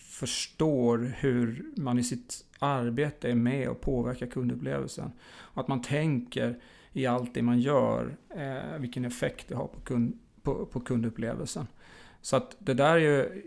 förstår 0.08 1.12
hur 1.18 1.64
man 1.76 1.98
i 1.98 2.02
sitt 2.02 2.44
arbete 2.58 3.30
är 3.30 3.34
med 3.34 3.68
och 3.68 3.80
påverkar 3.80 4.26
kundupplevelsen. 4.26 5.12
Och 5.38 5.60
att 5.60 5.68
man 5.68 5.82
tänker 5.82 6.58
i 6.92 7.06
allt 7.06 7.34
det 7.34 7.42
man 7.42 7.60
gör, 7.60 8.16
eh, 8.30 8.78
vilken 8.78 9.04
effekt 9.04 9.48
det 9.48 9.54
har 9.54 9.66
på, 9.66 9.80
kund, 9.80 10.18
på, 10.42 10.66
på 10.66 10.80
kundupplevelsen. 10.80 11.66
Så 12.22 12.36
att 12.36 12.56
det 12.58 12.75
där 12.75 12.94
är 12.94 12.98
ju 12.98 13.42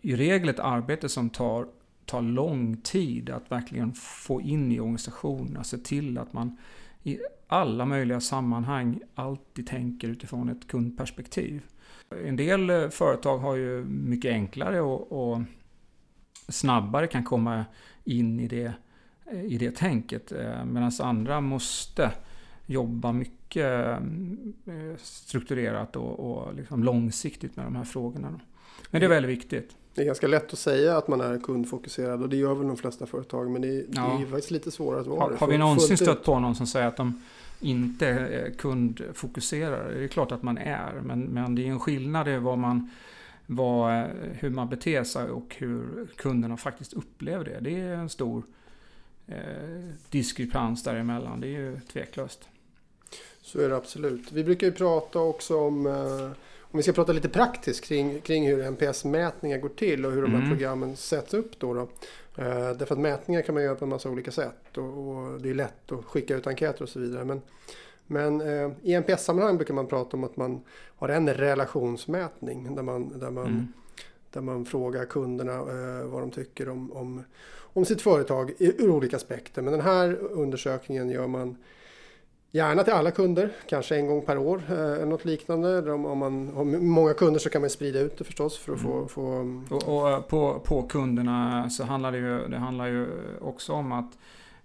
i 0.00 0.16
regel 0.16 0.48
ett 0.48 0.60
arbete 0.60 1.08
som 1.08 1.30
tar, 1.30 1.66
tar 2.06 2.22
lång 2.22 2.76
tid 2.76 3.30
att 3.30 3.50
verkligen 3.50 3.92
få 3.92 4.40
in 4.40 4.72
i 4.72 4.80
organisationen. 4.80 5.64
Se 5.64 5.78
till 5.78 6.18
att 6.18 6.32
man 6.32 6.56
i 7.02 7.18
alla 7.46 7.86
möjliga 7.86 8.20
sammanhang 8.20 9.00
alltid 9.14 9.66
tänker 9.66 10.08
utifrån 10.08 10.48
ett 10.48 10.66
kundperspektiv. 10.68 11.62
En 12.26 12.36
del 12.36 12.70
eh, 12.70 12.88
företag 12.88 13.38
har 13.38 13.54
ju 13.54 13.84
mycket 13.84 14.32
enklare 14.32 14.80
och, 14.80 15.32
och 15.32 15.42
snabbare 16.48 17.06
kan 17.06 17.24
komma 17.24 17.64
in 18.04 18.40
i 18.40 18.48
det, 18.48 18.72
eh, 19.26 19.44
i 19.44 19.58
det 19.58 19.76
tänket. 19.76 20.32
Eh, 20.32 20.64
Medan 20.64 20.92
andra 21.00 21.40
måste 21.40 22.12
jobba 22.66 23.12
mycket 23.12 23.98
strukturerat 24.96 25.96
och, 25.96 26.20
och 26.20 26.54
liksom 26.54 26.84
långsiktigt 26.84 27.56
med 27.56 27.66
de 27.66 27.76
här 27.76 27.84
frågorna. 27.84 28.40
Men 28.90 29.00
det 29.00 29.06
är 29.06 29.10
väldigt 29.10 29.38
viktigt. 29.38 29.76
Det 29.94 30.02
är 30.02 30.06
ganska 30.06 30.26
lätt 30.26 30.52
att 30.52 30.58
säga 30.58 30.96
att 30.96 31.08
man 31.08 31.20
är 31.20 31.38
kundfokuserad 31.38 32.22
och 32.22 32.28
det 32.28 32.36
gör 32.36 32.54
väl 32.54 32.66
de 32.66 32.76
flesta 32.76 33.06
företag. 33.06 33.50
Men 33.50 33.62
det 33.62 33.68
är, 33.68 33.84
ja. 33.90 34.16
det 34.18 34.24
är 34.24 34.26
faktiskt 34.26 34.50
lite 34.50 34.70
svårare 34.70 35.00
att 35.00 35.06
vara 35.06 35.20
har, 35.20 35.30
det. 35.30 35.36
Har 35.36 35.46
vi 35.46 35.58
någonsin 35.58 35.96
stött 35.96 36.24
på 36.24 36.40
någon 36.40 36.54
som 36.54 36.66
säger 36.66 36.86
att 36.86 36.96
de 36.96 37.22
inte 37.60 38.06
är 38.06 38.50
kundfokuserade? 38.50 39.98
Det 39.98 40.04
är 40.04 40.08
klart 40.08 40.32
att 40.32 40.42
man 40.42 40.58
är, 40.58 41.00
men, 41.04 41.20
men 41.20 41.54
det 41.54 41.66
är 41.66 41.70
en 41.70 41.80
skillnad 41.80 42.28
i 42.28 42.36
vad 42.36 42.58
man, 42.58 42.90
vad, 43.46 44.04
hur 44.32 44.50
man 44.50 44.68
beter 44.68 45.04
sig 45.04 45.30
och 45.30 45.56
hur 45.58 46.06
kunderna 46.16 46.56
faktiskt 46.56 46.92
upplever 46.92 47.44
det. 47.44 47.58
Det 47.60 47.80
är 47.80 47.94
en 47.94 48.08
stor 48.08 48.42
eh, 49.26 49.36
diskrepans 50.10 50.82
däremellan. 50.82 51.40
Det 51.40 51.46
är 51.46 51.60
ju 51.60 51.80
tveklöst. 51.92 52.48
Så 53.42 53.60
är 53.60 53.68
det 53.68 53.76
absolut. 53.76 54.32
Vi 54.32 54.44
brukar 54.44 54.66
ju 54.66 54.72
prata 54.72 55.18
också 55.18 55.60
om, 55.60 55.86
eh, 55.86 56.30
om 56.74 56.78
vi 56.78 56.82
ska 56.82 56.92
prata 56.92 57.12
lite 57.12 57.28
praktiskt 57.28 57.84
kring, 57.84 58.20
kring 58.20 58.46
hur 58.46 58.62
NPS-mätningar 58.62 59.58
går 59.58 59.68
till 59.68 60.06
och 60.06 60.12
hur 60.12 60.22
de 60.22 60.30
här 60.30 60.38
mm. 60.38 60.50
programmen 60.50 60.96
sätts 60.96 61.34
upp. 61.34 61.58
Då, 61.58 61.74
då. 61.74 61.80
Eh, 62.42 62.76
därför 62.76 62.94
att 62.94 63.00
mätningar 63.00 63.42
kan 63.42 63.54
man 63.54 63.64
göra 63.64 63.74
på 63.74 63.84
en 63.84 63.88
massa 63.88 64.10
olika 64.10 64.30
sätt 64.30 64.78
och, 64.78 64.84
och 64.84 65.40
det 65.40 65.50
är 65.50 65.54
lätt 65.54 65.92
att 65.92 66.04
skicka 66.04 66.36
ut 66.36 66.46
enkäter 66.46 66.82
och 66.82 66.88
så 66.88 67.00
vidare. 67.00 67.24
Men, 67.24 67.42
men 68.06 68.40
eh, 68.40 68.70
i 68.82 68.94
NPS-sammanhang 68.94 69.56
brukar 69.56 69.74
man 69.74 69.86
prata 69.86 70.16
om 70.16 70.24
att 70.24 70.36
man 70.36 70.60
har 70.96 71.08
en 71.08 71.34
relationsmätning 71.34 72.74
där 72.74 72.82
man, 72.82 73.18
där 73.18 73.30
man, 73.30 73.46
mm. 73.46 73.72
där 74.30 74.40
man 74.40 74.64
frågar 74.64 75.04
kunderna 75.04 75.52
eh, 75.52 76.06
vad 76.06 76.22
de 76.22 76.30
tycker 76.30 76.68
om, 76.68 76.92
om, 76.92 77.24
om 77.56 77.84
sitt 77.84 78.02
företag 78.02 78.52
ur 78.58 78.90
olika 78.90 79.16
aspekter. 79.16 79.62
Men 79.62 79.72
den 79.72 79.82
här 79.82 80.18
undersökningen 80.20 81.10
gör 81.10 81.26
man 81.26 81.56
Gärna 82.54 82.84
till 82.84 82.92
alla 82.92 83.10
kunder, 83.10 83.52
kanske 83.68 83.96
en 83.96 84.06
gång 84.06 84.22
per 84.22 84.38
år 84.38 84.62
eh, 84.68 84.78
eller 84.78 85.06
något 85.06 85.24
liknande. 85.24 85.92
Om, 85.92 86.18
man 86.18 86.48
har 86.54 86.64
många 86.64 87.14
kunder 87.14 87.40
så 87.40 87.50
kan 87.50 87.60
man 87.60 87.70
sprida 87.70 88.00
ut 88.00 88.18
det 88.18 88.24
förstås 88.24 88.58
för 88.58 88.72
att 88.72 88.80
få... 88.80 88.92
Mm. 88.92 89.08
få... 89.08 89.76
Och, 89.76 89.96
och, 89.96 90.10
eh, 90.10 90.20
på, 90.20 90.60
på 90.60 90.82
kunderna 90.82 91.70
så 91.70 91.84
handlar 91.84 92.12
det 92.12 92.18
ju, 92.18 92.48
det 92.48 92.58
handlar 92.58 92.86
ju 92.86 93.06
också 93.40 93.72
om 93.72 93.92
att, 93.92 94.18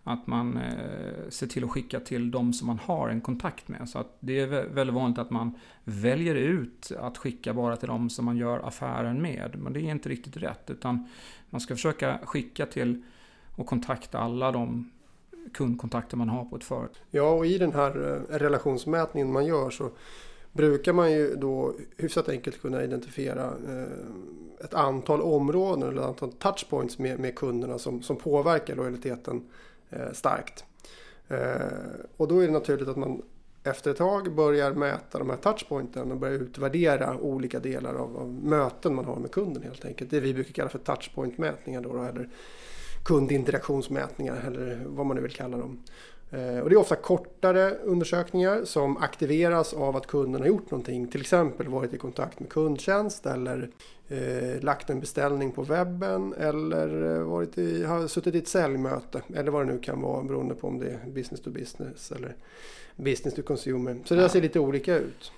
att 0.04 0.28
man 0.28 0.58
eh, 0.58 1.30
ser 1.30 1.48
till 1.48 1.64
att 1.64 1.70
skicka 1.70 2.00
till 2.00 2.32
de 2.32 2.54
som 2.54 2.68
man 2.68 2.80
har 2.86 3.10
en 3.10 3.22
kontakt 3.22 3.68
med. 3.68 3.90
Så 3.90 4.00
att 4.00 4.18
det 4.20 4.40
är 4.40 4.48
väldigt 4.48 4.96
vanligt 4.96 5.20
att 5.20 5.30
man 5.30 5.60
väljer 5.84 6.36
ut 6.36 6.92
att 7.00 7.18
skicka 7.18 7.54
bara 7.54 7.78
till 7.78 7.88
de 7.88 8.10
som 8.10 8.26
man 8.26 8.38
gör 8.38 8.68
affären 8.68 9.22
med. 9.22 9.56
Men 9.58 9.74
det 9.74 9.80
är 9.80 9.92
inte 9.92 10.10
riktigt 10.10 10.38
rätt. 10.38 10.70
Utan 10.70 11.08
man 11.50 11.62
ska 11.62 11.76
försöka 11.76 12.20
skicka 12.24 12.66
till 12.66 13.04
och 13.56 13.66
kontakta 13.66 14.20
alla 14.20 14.52
de 14.52 14.92
kundkontakter 15.54 16.18
man 16.18 16.30
har 16.30 16.46
på 16.46 16.56
ett 16.56 16.64
företag. 16.64 17.04
Ja, 17.10 17.32
och 17.32 17.46
i 17.46 17.58
den 17.58 17.74
här 17.74 17.90
eh, 18.30 18.38
relationsmätningen 18.38 19.32
man 19.32 19.46
gör 19.46 19.70
så 19.70 19.90
brukar 20.52 20.94
man 20.94 21.12
ju 21.12 21.36
då 21.36 21.74
hyfsat 21.98 22.30
enkelt 22.30 22.62
kunna 22.62 22.84
identifiera 22.84 23.46
eh, 23.46 24.66
ett 24.66 24.74
antal 24.74 25.22
områden 25.22 25.90
eller 25.90 26.02
ett 26.02 26.08
antal 26.08 26.32
touchpoints 26.32 27.00
med, 27.00 27.20
med 27.20 27.36
kunderna 27.36 27.80
som, 27.80 28.02
som 28.02 28.16
påverkar 28.16 28.76
lojaliteten 28.76 29.44
eh, 29.90 30.12
starkt. 30.14 30.64
Och 32.18 32.28
då 32.28 32.40
är 32.40 32.48
det 32.48 32.54
naturligt 32.54 32.88
att 32.88 32.98
man 32.98 33.22
efter 33.64 33.92
ett 33.92 33.98
tag 33.98 34.36
börjar 34.36 34.74
mäta 34.74 35.20
de 35.20 35.30
här 35.30 35.38
touchpointen 35.38 36.12
och 36.12 36.18
börjar 36.18 36.36
utvärdera 36.36 37.18
olika 37.18 37.60
delar 37.60 37.94
av, 37.94 38.18
av, 38.18 38.34
möten 38.34 38.96
man 38.96 39.06
har 39.06 39.16
med 39.16 39.32
kunden 39.32 39.64
helt 39.64 39.86
enkelt. 39.86 40.12
Det 40.12 40.20
vi 40.20 40.34
brukar 40.34 40.54
kalla 40.54 40.70
för 40.70 40.80
touchpointmätningar 40.80 41.82
då, 41.82 42.04
eller 42.04 42.30
kundinteraktionsmätningar 43.10 44.44
eller 44.48 44.82
vad 44.86 45.06
man 45.06 45.16
nu 45.16 45.22
vill 45.22 45.32
kalla 45.32 45.58
dem. 45.58 45.80
Eh, 46.32 46.60
och 46.60 46.70
det 46.70 46.76
är 46.76 46.78
ofta 46.78 46.96
kortare 46.96 47.76
undersökningar 47.84 48.66
som 48.66 48.98
aktiveras 48.98 49.74
av 49.74 49.96
att 49.96 50.08
kunden 50.08 50.42
har 50.42 50.48
gjort 50.48 50.72
någonting. 50.72 51.08
Till 51.08 51.22
exempel 51.22 51.68
varit 51.68 51.94
i 51.94 51.98
kontakt 51.98 52.40
med 52.40 52.50
kundtjänst 52.50 53.26
eller 53.26 53.70
eh, 54.08 54.62
lagt 54.62 54.90
en 54.90 55.00
beställning 55.00 55.52
på 55.52 55.64
webben 55.64 56.34
eller 56.34 57.16
eh, 57.16 57.24
varit 57.24 57.58
i, 57.58 57.84
har 57.84 58.08
suttit 58.08 58.36
i 58.36 58.38
ett 58.38 58.48
säljmöte 58.48 59.22
eller 59.36 59.52
vad 59.52 59.68
det 59.68 59.74
nu 59.74 59.80
kan 59.80 60.02
vara 60.02 60.24
beroende 60.24 60.56
på 60.56 60.68
om 60.68 60.80
det 60.80 60.90
är 60.90 61.12
business 61.12 61.42
to 61.42 61.50
business 61.50 62.12
eller 62.12 62.36
business 62.96 63.36
to 63.36 63.42
consumer. 63.42 63.98
Så 64.06 64.16
det 64.16 64.22
där 64.22 64.28
ser 64.28 64.42
lite 64.42 64.60
olika 64.60 64.96
ut. 64.96 65.32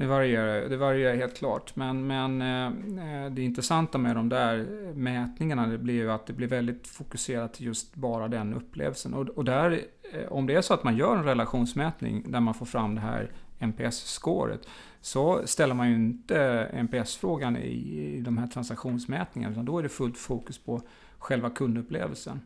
Det 0.00 0.06
varierar, 0.06 0.68
det 0.68 0.76
varierar 0.76 1.16
helt 1.16 1.36
klart. 1.36 1.76
Men, 1.76 2.06
men 2.06 2.42
eh, 2.42 3.24
eh, 3.24 3.30
det 3.30 3.42
intressanta 3.42 3.98
med 3.98 4.16
de 4.16 4.28
där 4.28 4.66
mätningarna 4.94 5.66
det 5.66 5.78
blir 5.78 5.94
ju 5.94 6.10
att 6.10 6.26
det 6.26 6.32
blir 6.32 6.46
väldigt 6.46 6.86
fokuserat 6.86 7.54
till 7.54 7.66
just 7.66 7.94
bara 7.94 8.28
den 8.28 8.54
upplevelsen. 8.54 9.14
Och, 9.14 9.28
och 9.28 9.44
där, 9.44 9.80
eh, 10.12 10.32
om 10.32 10.46
det 10.46 10.54
är 10.54 10.60
så 10.62 10.74
att 10.74 10.84
man 10.84 10.96
gör 10.96 11.16
en 11.16 11.24
relationsmätning 11.24 12.32
där 12.32 12.40
man 12.40 12.54
får 12.54 12.66
fram 12.66 12.94
det 12.94 13.00
här 13.00 13.30
NPS-scoret 13.58 14.68
så 15.00 15.42
ställer 15.44 15.74
man 15.74 15.88
ju 15.88 15.94
inte 15.94 16.68
NPS-frågan 16.72 17.56
i, 17.56 18.16
i 18.16 18.20
de 18.20 18.38
här 18.38 18.46
transaktionsmätningarna 18.46 19.52
utan 19.52 19.64
då 19.64 19.78
är 19.78 19.82
det 19.82 19.88
fullt 19.88 20.18
fokus 20.18 20.58
på 20.58 20.82
själva 21.18 21.50
kundupplevelsen. 21.50 22.40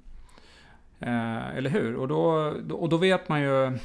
Eh, 1.00 1.56
eller 1.56 1.70
hur? 1.70 1.96
Och 1.96 2.08
då, 2.08 2.52
och 2.70 2.88
då 2.88 2.96
vet 2.96 3.28
man 3.28 3.40
ju 3.40 3.78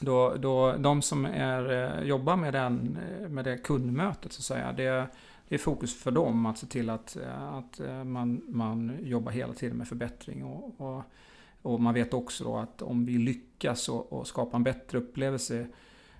då, 0.00 0.34
då 0.36 0.76
de 0.76 1.02
som 1.02 1.24
är, 1.24 1.72
eh, 1.72 2.06
jobbar 2.06 2.36
med, 2.36 2.52
den, 2.52 2.98
eh, 3.22 3.28
med 3.28 3.44
det 3.44 3.58
kundmötet 3.58 4.32
så 4.32 4.40
att 4.40 4.44
säga, 4.44 4.72
det, 4.72 5.06
det 5.48 5.54
är 5.54 5.58
fokus 5.58 6.02
för 6.02 6.10
dem 6.10 6.46
att 6.46 6.58
se 6.58 6.66
till 6.66 6.90
att, 6.90 7.16
eh, 7.16 7.52
att 7.54 7.80
man, 8.04 8.42
man 8.48 8.98
jobbar 9.02 9.32
hela 9.32 9.52
tiden 9.52 9.76
med 9.76 9.88
förbättring. 9.88 10.44
Och, 10.44 10.80
och, 10.80 11.02
och 11.62 11.80
man 11.80 11.94
vet 11.94 12.14
också 12.14 12.44
då 12.44 12.56
att 12.56 12.82
om 12.82 13.04
vi 13.06 13.18
lyckas 13.18 13.88
och, 13.88 14.12
och 14.12 14.26
skapa 14.26 14.56
en 14.56 14.62
bättre 14.62 14.98
upplevelse 14.98 15.66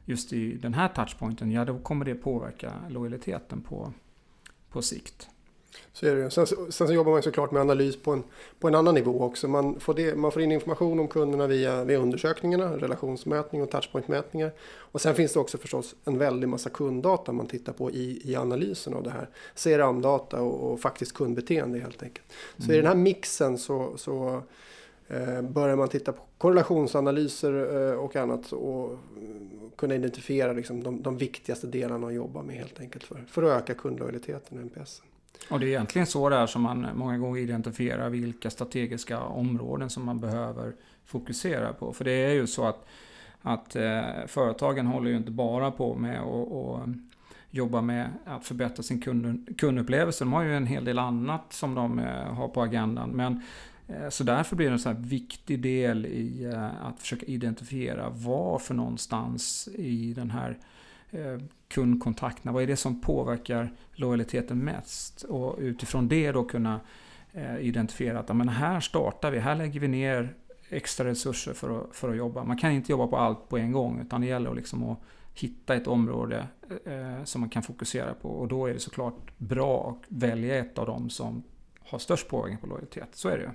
just 0.05 0.33
i 0.33 0.57
den 0.57 0.75
här 0.75 0.89
touchpointen, 0.89 1.51
ja 1.51 1.65
då 1.65 1.79
kommer 1.79 2.05
det 2.05 2.15
påverka 2.15 2.73
lojaliteten 2.89 3.61
på, 3.61 3.93
på 4.69 4.83
sikt. 4.83 5.29
Så 5.93 6.07
är 6.07 6.15
det. 6.15 6.31
Sen, 6.31 6.47
sen 6.47 6.87
så 6.87 6.93
jobbar 6.93 7.13
man 7.13 7.23
såklart 7.23 7.51
med 7.51 7.61
analys 7.61 8.03
på 8.03 8.13
en, 8.13 8.23
på 8.61 8.69
en 8.69 8.75
annan 8.75 8.95
nivå 8.95 9.23
också. 9.23 9.49
Man 9.49 9.81
får, 9.81 9.95
det, 9.95 10.17
man 10.17 10.33
får 10.33 10.43
in 10.43 10.53
information 10.53 11.01
om 11.01 11.09
kunderna 11.09 11.47
via, 11.47 11.85
via 11.85 11.99
undersökningarna, 11.99 12.77
relationsmätning 12.77 13.63
och 13.63 13.71
touchpointmätningar. 13.71 14.53
Och 14.77 15.01
sen 15.01 15.15
finns 15.15 15.33
det 15.33 15.41
också 15.41 15.59
förstås 15.59 15.95
en 16.05 16.19
väldig 16.19 16.49
massa 16.49 16.71
kunddata 16.71 17.33
man 17.33 17.47
tittar 17.47 17.73
på 17.73 17.91
i, 17.91 18.21
i 18.25 18.37
analysen 18.37 18.95
av 18.95 19.03
det 19.03 19.11
här. 19.11 19.29
CRM-data 19.55 20.41
och, 20.41 20.73
och 20.73 20.81
faktiskt 20.81 21.15
kundbeteende 21.15 21.79
helt 21.79 22.03
enkelt. 22.03 22.27
Så 22.57 22.65
mm. 22.65 22.75
i 22.75 22.77
den 22.77 22.87
här 22.87 22.95
mixen 22.95 23.59
så, 23.59 23.93
så 23.97 24.43
eh, 25.09 25.43
börjar 25.43 25.77
man 25.77 25.89
titta 25.89 26.13
på 26.13 26.23
korrelationsanalyser 26.39 27.77
eh, 27.93 27.99
och 27.99 28.17
annat 28.17 28.53
och 28.53 28.99
kunna 29.77 29.95
identifiera 29.95 30.53
liksom, 30.53 30.83
de, 30.83 31.03
de 31.03 31.17
viktigaste 31.17 31.67
delarna 31.67 32.07
att 32.07 32.15
jobba 32.15 32.43
med 32.43 32.57
helt 32.57 32.81
enkelt 32.81 33.05
för, 33.05 33.25
för 33.29 33.43
att 33.43 33.63
öka 33.63 33.75
kundlojaliteten 33.75 34.59
i 34.59 34.63
NPS. 34.63 35.03
Och 35.49 35.61
det 35.61 35.67
är 35.67 35.69
egentligen 35.69 36.07
så 36.07 36.29
det 36.29 36.37
är 36.37 36.47
som 36.47 36.63
man 36.63 36.89
många 36.95 37.19
gånger 37.19 37.41
identifierar 37.41 38.11
vilka 38.11 38.51
strategiska 38.51 39.21
områden 39.21 39.91
som 39.91 40.05
man 40.05 40.21
behöver 40.21 40.73
fokusera 41.05 41.73
på. 41.73 41.93
För 41.93 42.05
det 42.05 42.11
är 42.11 42.33
ju 42.33 42.47
så 42.47 42.67
att, 42.67 42.87
att 43.43 43.77
eh, 43.77 44.03
företagen 44.27 44.87
håller 44.87 45.11
ju 45.11 45.17
inte 45.17 45.31
bara 45.31 45.71
på 45.71 45.95
med 45.95 46.21
att 46.21 46.89
jobba 47.51 47.81
med 47.81 48.09
att 48.25 48.47
förbättra 48.47 48.83
sin 48.83 49.01
kund, 49.01 49.59
kundupplevelse. 49.59 50.25
De 50.25 50.33
har 50.33 50.43
ju 50.43 50.57
en 50.57 50.67
hel 50.67 50.85
del 50.85 50.99
annat 50.99 51.53
som 51.53 51.75
de 51.75 51.99
eh, 51.99 52.35
har 52.35 52.49
på 52.49 52.63
agendan. 52.63 53.11
Men 53.11 53.43
eh, 53.89 54.09
så 54.09 54.25
därför 54.25 54.57
blir 54.57 54.67
det 54.67 54.73
en 54.73 54.79
så 54.79 54.89
här 54.89 55.01
viktig 55.01 55.63
del 55.63 56.07
i 56.07 56.45
eh, 56.45 56.87
att 56.87 57.01
försöka 57.01 57.27
identifiera 57.27 58.09
var 58.09 58.59
för 58.59 58.75
någonstans 58.75 59.69
i 59.75 60.15
den 60.15 60.31
här 60.31 60.51
Eh, 60.51 60.74
Eh, 61.15 61.39
kundkontakterna? 61.69 62.53
Vad 62.53 62.63
är 62.63 62.67
det 62.67 62.77
som 62.77 63.01
påverkar 63.01 63.73
lojaliteten 63.93 64.59
mest? 64.59 65.23
Och 65.23 65.57
utifrån 65.59 66.09
det 66.09 66.33
då 66.33 66.45
kunna 66.45 66.81
eh, 67.33 67.59
identifiera 67.59 68.19
att 68.19 68.37
men 68.37 68.49
här 68.49 68.81
startar 68.81 69.31
vi, 69.31 69.39
här 69.39 69.55
lägger 69.55 69.81
vi 69.81 69.89
ner 69.89 70.35
extra 70.69 71.07
resurser 71.07 71.53
för 71.53 71.81
att, 71.81 71.97
för 71.97 72.11
att 72.11 72.17
jobba. 72.17 72.45
Man 72.45 72.59
kan 72.59 72.73
inte 72.73 72.93
jobba 72.93 73.07
på 73.07 73.17
allt 73.17 73.49
på 73.49 73.59
en 73.59 73.73
gång 73.73 74.01
utan 74.01 74.21
det 74.21 74.27
gäller 74.27 74.55
liksom 74.55 74.91
att 74.91 74.99
hitta 75.35 75.75
ett 75.75 75.87
område 75.87 76.49
eh, 76.85 77.25
som 77.25 77.41
man 77.41 77.51
kan 77.51 77.63
fokusera 77.63 78.15
på 78.15 78.29
och 78.29 78.49
då 78.49 78.67
är 78.67 78.75
det 78.75 78.81
såklart 78.81 79.39
bra 79.39 79.91
att 79.91 80.07
välja 80.09 80.59
ett 80.59 80.79
av 80.79 80.87
dem 80.87 81.11
som 81.11 81.43
har 81.81 81.99
störst 81.99 82.29
påverkan 82.29 82.59
på 82.59 82.67
lojalitet. 82.67 83.09
Så 83.13 83.29
är 83.29 83.37
det 83.37 83.43
ju. 83.43 83.51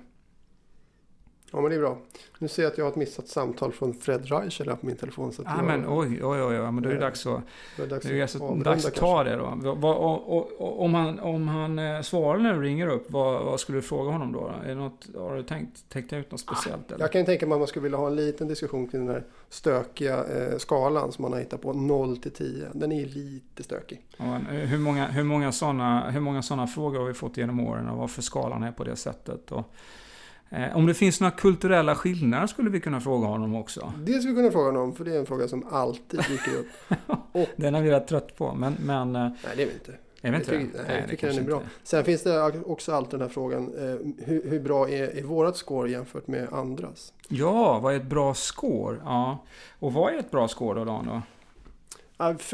Ja 1.50 1.60
men 1.60 1.70
det 1.70 1.76
är 1.76 1.80
bra. 1.80 1.98
Nu 2.38 2.48
ser 2.48 2.62
jag 2.62 2.72
att 2.72 2.78
jag 2.78 2.84
har 2.84 2.90
ett 2.90 2.96
missat 2.96 3.28
samtal 3.28 3.72
från 3.72 3.94
Fred 3.94 4.26
Reichel 4.26 4.66
på 4.66 4.86
min 4.86 4.96
telefon. 4.96 5.32
Så 5.32 5.42
ah, 5.42 5.56
jag... 5.56 5.64
men 5.64 5.84
oj, 5.88 6.24
oj, 6.24 6.42
oj, 6.42 6.72
men 6.72 6.82
då 6.82 6.88
är 6.88 6.94
det 6.94 7.00
dags 7.00 7.26
att, 7.26 7.42
det 7.76 7.82
är 7.82 7.86
dags 7.86 8.06
det 8.06 8.20
är 8.20 8.52
att, 8.52 8.64
dags 8.64 8.86
att 8.86 8.94
ta 8.94 9.24
det 9.24 9.36
då. 9.36 9.74
Vad, 9.74 9.96
och, 9.96 10.60
och, 10.60 10.84
om 10.84 10.94
han, 10.94 11.18
om 11.18 11.48
han 11.48 11.78
eh, 11.78 12.00
svarar 12.00 12.38
när 12.38 12.54
du 12.54 12.62
ringer 12.62 12.86
upp, 12.86 13.10
vad, 13.10 13.44
vad 13.44 13.60
skulle 13.60 13.78
du 13.78 13.82
fråga 13.82 14.10
honom 14.10 14.32
då? 14.32 14.52
Är 14.66 14.74
något, 14.74 15.06
har 15.16 15.36
du 15.36 15.42
tänkt, 15.42 15.88
tänkt 15.88 16.12
ut 16.12 16.30
något 16.30 16.40
speciellt? 16.40 16.90
Ah, 16.90 16.94
eller? 16.94 17.04
Jag 17.04 17.12
kan 17.12 17.24
tänka 17.24 17.46
mig 17.46 17.54
att 17.54 17.60
man 17.60 17.68
skulle 17.68 17.82
vilja 17.82 17.98
ha 17.98 18.06
en 18.06 18.16
liten 18.16 18.48
diskussion 18.48 18.88
kring 18.88 19.06
den 19.06 19.14
här 19.14 19.24
stökiga 19.48 20.24
eh, 20.24 20.58
skalan 20.58 21.12
som 21.12 21.22
man 21.22 21.32
har 21.32 21.40
hittat 21.40 21.62
på, 21.62 21.72
0 21.72 22.16
till 22.16 22.32
10. 22.32 22.68
Den 22.72 22.92
är 22.92 23.06
lite 23.06 23.62
stökig. 23.62 24.06
Ja, 24.16 24.24
hur 24.50 24.78
många, 24.78 25.06
hur 25.06 25.24
många 25.24 25.52
sådana 25.52 26.10
hur 26.10 26.20
många 26.20 26.42
såna 26.42 26.66
frågor 26.66 26.98
har 26.98 27.06
vi 27.06 27.14
fått 27.14 27.36
genom 27.36 27.60
åren 27.60 27.88
och 27.88 27.98
varför 27.98 28.22
skalan 28.22 28.62
är 28.62 28.72
på 28.72 28.84
det 28.84 28.96
sättet? 28.96 29.52
Och, 29.52 29.64
Eh, 29.64 30.09
om 30.74 30.86
det 30.86 30.94
finns 30.94 31.20
några 31.20 31.30
kulturella 31.30 31.94
skillnader 31.94 32.46
skulle 32.46 32.70
vi 32.70 32.80
kunna 32.80 33.00
fråga 33.00 33.26
honom 33.26 33.54
också. 33.54 33.92
Det 34.04 34.12
skulle 34.12 34.34
vi 34.34 34.36
kunna 34.36 34.50
fråga 34.50 34.66
honom, 34.66 34.94
för 34.94 35.04
det 35.04 35.14
är 35.14 35.18
en 35.18 35.26
fråga 35.26 35.48
som 35.48 35.66
alltid 35.70 36.20
dyker 36.28 36.58
upp. 36.58 36.66
Och, 37.32 37.48
den 37.56 37.74
har 37.74 37.82
vi 37.82 37.90
varit 37.90 38.06
trött 38.06 38.36
på, 38.36 38.54
men... 38.54 38.76
men 38.80 39.16
eh, 39.16 39.22
nej, 39.22 39.56
det 39.56 39.62
är 39.62 39.66
vi 39.66 39.72
inte. 39.72 39.92
Är 40.22 40.30
vi 40.30 40.36
inte 40.36 40.52
jag 40.52 40.60
tycker, 40.60 40.76
nej, 40.78 40.84
nej, 40.88 41.00
jag 41.00 41.10
tycker 41.10 41.26
den 41.26 41.38
är 41.38 41.42
bra. 41.42 41.56
Inte. 41.56 41.68
Sen 41.82 42.04
finns 42.04 42.22
det 42.22 42.62
också 42.66 42.92
alltid 42.92 43.10
den 43.10 43.20
här 43.20 43.28
frågan, 43.28 43.74
eh, 43.74 44.24
hur, 44.26 44.50
hur, 44.50 44.60
bra 44.60 44.88
är, 44.88 45.16
är 45.18 45.22
vårat 45.22 45.56
score 45.56 45.90
jämfört 45.90 46.26
med 46.26 46.52
andras? 46.52 47.12
Ja, 47.28 47.78
vad 47.78 47.94
är 47.94 47.96
ett 47.96 48.06
bra 48.06 48.34
score? 48.34 49.00
Ja. 49.04 49.44
Och 49.78 49.92
vad 49.92 50.14
är 50.14 50.18
ett 50.18 50.30
bra 50.30 50.48
score 50.48 50.78
då, 50.78 50.84
Dan? 50.84 51.06
Då? 51.06 51.22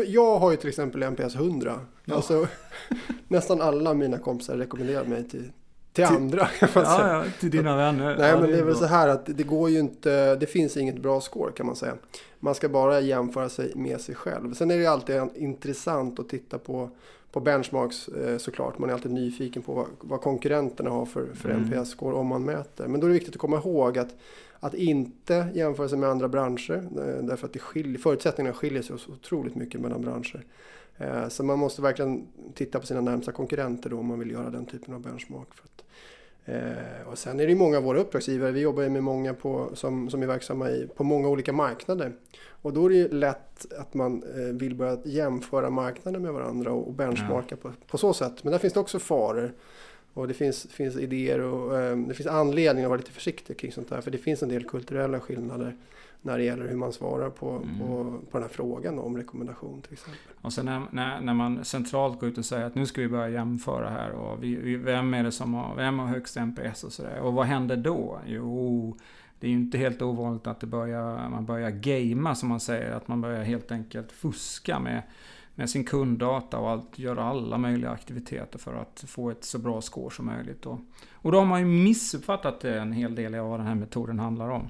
Jag 0.06 0.38
har 0.38 0.50
ju 0.50 0.56
till 0.56 0.68
exempel 0.68 1.02
NPS 1.02 1.34
100. 1.34 1.80
Ja. 2.04 2.14
Alltså, 2.14 2.46
nästan 3.28 3.60
alla 3.60 3.94
mina 3.94 4.18
kompisar 4.18 4.56
rekommenderar 4.56 5.04
mig 5.04 5.28
till, 5.28 5.52
till 5.96 6.16
andra. 6.16 6.48
ja, 6.60 6.68
ja, 6.74 7.24
till 7.40 7.50
dina 7.50 7.76
vänner. 7.76 8.16
Nej, 8.18 8.30
ja, 8.30 8.40
men 8.40 8.50
det 8.50 8.58
är, 8.58 8.62
väl 8.62 8.76
så 8.76 8.86
här 8.86 9.08
att 9.08 9.26
det 9.26 9.42
går 9.42 9.70
ju 9.70 9.78
inte, 9.78 10.36
det 10.36 10.46
finns 10.46 10.76
inget 10.76 10.98
bra 10.98 11.20
score 11.20 11.52
kan 11.52 11.66
man 11.66 11.76
säga. 11.76 11.94
Man 12.40 12.54
ska 12.54 12.68
bara 12.68 13.00
jämföra 13.00 13.48
sig 13.48 13.72
med 13.74 14.00
sig 14.00 14.14
själv. 14.14 14.54
Sen 14.54 14.70
är 14.70 14.78
det 14.78 14.86
alltid 14.86 15.20
intressant 15.34 16.20
att 16.20 16.28
titta 16.28 16.58
på, 16.58 16.90
på 17.32 17.40
benchmarks 17.40 18.08
eh, 18.08 18.38
såklart. 18.38 18.78
Man 18.78 18.90
är 18.90 18.94
alltid 18.94 19.12
nyfiken 19.12 19.62
på 19.62 19.72
vad, 19.72 19.86
vad 20.00 20.20
konkurrenterna 20.20 20.90
har 20.90 21.06
för, 21.06 21.26
för 21.34 21.50
mm. 21.50 21.64
NPS-score 21.64 22.12
om 22.12 22.26
man 22.26 22.44
mäter. 22.44 22.86
Men 22.86 23.00
då 23.00 23.06
är 23.06 23.08
det 23.08 23.14
viktigt 23.14 23.34
att 23.34 23.40
komma 23.40 23.56
ihåg 23.56 23.98
att, 23.98 24.14
att 24.60 24.74
inte 24.74 25.48
jämföra 25.54 25.88
sig 25.88 25.98
med 25.98 26.08
andra 26.08 26.28
branscher. 26.28 26.88
Eh, 26.96 27.24
därför 27.24 27.46
att 27.46 27.52
det 27.52 27.58
skiljer, 27.58 27.98
förutsättningarna 27.98 28.56
skiljer 28.56 28.82
sig 28.82 28.98
så 28.98 29.12
otroligt 29.12 29.54
mycket 29.54 29.80
mellan 29.80 30.00
branscher. 30.00 30.44
Eh, 30.98 31.28
så 31.28 31.44
man 31.44 31.58
måste 31.58 31.82
verkligen 31.82 32.26
titta 32.54 32.80
på 32.80 32.86
sina 32.86 33.00
närmsta 33.00 33.32
konkurrenter 33.32 33.90
då 33.90 33.98
om 33.98 34.06
man 34.06 34.18
vill 34.18 34.30
göra 34.30 34.50
den 34.50 34.66
typen 34.66 34.94
av 34.94 35.00
benchmark. 35.00 35.54
För 35.54 35.64
att, 35.64 35.75
eh, 36.46 37.08
och 37.10 37.18
sen 37.18 37.40
är 37.40 37.46
det 37.46 37.54
många 37.54 37.76
av 37.76 37.82
våra 37.82 37.98
uppdragsgivare, 37.98 38.52
vi 38.52 38.60
jobbar 38.60 38.88
med 38.88 39.02
många 39.02 39.34
på, 39.34 39.70
som, 39.74 40.10
som 40.10 40.22
är 40.22 40.26
verksamma 40.26 40.70
i, 40.70 40.88
på 40.96 41.04
många 41.04 41.28
olika 41.28 41.52
marknader. 41.52 42.12
Och 42.62 42.72
då 42.72 42.84
är 42.84 42.90
det 42.90 42.96
ju 42.96 43.08
lätt 43.08 43.72
att 43.78 43.94
man 43.94 44.22
eh, 44.22 44.54
vill 44.54 44.74
börja 44.74 44.98
jämföra 45.04 45.70
marknader 45.70 46.20
med 46.20 46.32
varandra 46.32 46.72
och 46.72 46.92
benchmarka 46.92 47.56
ja. 47.62 47.70
på, 47.70 47.72
på 47.86 47.98
så 47.98 48.14
sätt. 48.14 48.44
Men 48.44 48.52
där 48.52 48.58
finns 48.58 48.72
det 48.72 48.80
också 48.80 48.98
faror. 48.98 49.52
Och 50.14 50.28
det 50.28 50.34
finns, 50.34 50.66
finns 50.66 50.96
idéer 50.96 51.40
och 51.40 51.78
eh, 51.78 51.96
det 51.96 52.14
finns 52.14 52.26
anledning 52.26 52.84
att 52.84 52.88
vara 52.88 52.98
lite 52.98 53.10
försiktig 53.10 53.58
kring 53.58 53.72
sånt 53.72 53.88
där. 53.88 54.00
För 54.00 54.10
det 54.10 54.18
finns 54.18 54.42
en 54.42 54.48
del 54.48 54.64
kulturella 54.64 55.20
skillnader 55.20 55.76
när 56.26 56.38
det 56.38 56.44
gäller 56.44 56.68
hur 56.68 56.76
man 56.76 56.92
svarar 56.92 57.30
på, 57.30 57.50
mm. 57.50 57.78
på, 57.78 58.04
på 58.30 58.38
den 58.38 58.42
här 58.42 58.48
frågan 58.48 58.98
om 58.98 59.16
rekommendation 59.16 59.82
till 59.82 59.92
exempel. 59.92 60.20
Och 60.42 60.52
sen 60.52 60.64
när, 60.66 60.82
när, 60.90 61.20
när, 61.20 61.34
man 61.34 61.64
centralt 61.64 62.20
går 62.20 62.28
ut 62.28 62.38
och 62.38 62.44
säger 62.44 62.66
att 62.66 62.74
nu 62.74 62.86
ska 62.86 63.00
vi 63.00 63.08
börja 63.08 63.28
jämföra 63.28 63.90
här 63.90 64.10
och 64.10 64.42
vi, 64.42 64.56
vi, 64.56 64.76
vem 64.76 65.14
är 65.14 65.24
det 65.24 65.32
som 65.32 65.54
har, 65.54 65.76
vem 65.76 65.98
har 65.98 66.06
högst 66.06 66.36
NPS 66.36 66.84
och 66.84 66.92
sådär. 66.92 67.20
Och 67.20 67.32
vad 67.32 67.46
händer 67.46 67.76
då? 67.76 68.20
Jo, 68.26 68.96
det 69.40 69.46
är 69.46 69.50
ju 69.50 69.56
inte 69.56 69.78
helt 69.78 70.02
ovanligt 70.02 70.46
att 70.46 70.60
det 70.60 70.66
börjar, 70.66 71.28
man 71.28 71.46
börjar 71.46 71.70
gamea 71.70 72.34
som 72.34 72.48
man 72.48 72.60
säger. 72.60 72.90
Att 72.90 73.08
man 73.08 73.20
börjar 73.20 73.44
helt 73.44 73.72
enkelt 73.72 74.12
fuska 74.12 74.78
med, 74.78 75.02
med 75.54 75.70
sin 75.70 75.84
kunddata 75.84 76.58
och 76.58 76.70
allt, 76.70 76.98
göra 76.98 77.24
alla 77.24 77.58
möjliga 77.58 77.90
aktiviteter 77.90 78.58
för 78.58 78.74
att 78.74 79.04
få 79.06 79.30
ett 79.30 79.44
så 79.44 79.58
bra 79.58 79.80
score 79.80 80.14
som 80.14 80.26
möjligt. 80.26 80.66
Och, 80.66 80.78
och 81.12 81.32
då 81.32 81.38
har 81.38 81.46
man 81.46 81.60
ju 81.60 81.66
missuppfattat 81.66 82.64
en 82.64 82.92
hel 82.92 83.14
del 83.14 83.34
av 83.34 83.50
vad 83.50 83.60
den 83.60 83.66
här 83.66 83.74
metoden 83.74 84.18
handlar 84.18 84.48
om. 84.48 84.68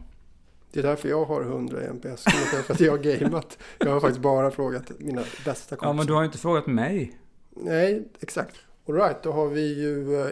Det 0.72 0.80
är 0.80 0.82
därför 0.82 1.08
jag 1.08 1.24
har 1.24 1.42
100 1.42 1.80
NPS. 1.80 2.24
För 2.66 2.74
att 2.74 2.80
jag 2.80 2.92
har 2.92 2.98
gameat. 2.98 3.58
Jag 3.78 3.90
har 3.90 4.00
faktiskt 4.00 4.22
bara 4.22 4.50
frågat 4.50 4.92
mina 4.98 5.22
bästa 5.44 5.76
kompisar. 5.76 5.86
Ja, 5.88 5.92
men 5.92 6.06
du 6.06 6.12
har 6.12 6.24
inte 6.24 6.38
frågat 6.38 6.66
mig. 6.66 7.12
Nej, 7.50 8.08
exakt. 8.20 8.56
Alright, 8.88 9.22
då 9.22 9.32
har 9.32 9.48
vi 9.48 9.74
ju 9.74 10.20
eh, 10.20 10.30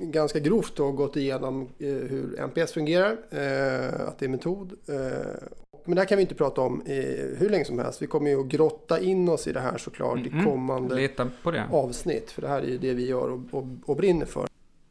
ganska 0.00 0.38
grovt 0.38 0.76
då 0.76 0.92
gått 0.92 1.16
igenom 1.16 1.68
eh, 1.78 1.88
hur 1.88 2.40
NPS 2.40 2.72
fungerar, 2.72 3.16
eh, 3.30 4.08
att 4.08 4.18
det 4.18 4.26
är 4.26 4.28
metod. 4.28 4.72
Men 5.84 5.94
det 5.94 6.00
här 6.00 6.08
kan 6.08 6.16
vi 6.16 6.22
inte 6.22 6.34
prata 6.34 6.60
om 6.60 6.82
hur 7.36 7.48
länge 7.48 7.64
som 7.64 7.78
helst. 7.78 8.02
Vi 8.02 8.06
kommer 8.06 8.30
ju 8.30 8.40
att 8.40 8.46
grotta 8.46 9.00
in 9.00 9.28
oss 9.28 9.46
i 9.46 9.52
det 9.52 9.60
här 9.60 9.78
såklart 9.78 10.18
mm 10.18 10.32
-hmm. 10.32 10.40
i 10.40 10.44
kommande 10.44 11.10
avsnitt. 11.70 12.30
För 12.30 12.42
det 12.42 12.48
här 12.48 12.62
är 12.62 12.66
ju 12.66 12.78
det 12.78 12.94
vi 12.94 13.06
gör 13.06 13.30
och, 13.30 13.40
och, 13.50 13.66
och 13.86 13.96
brinner 13.96 14.26
för. 14.26 14.46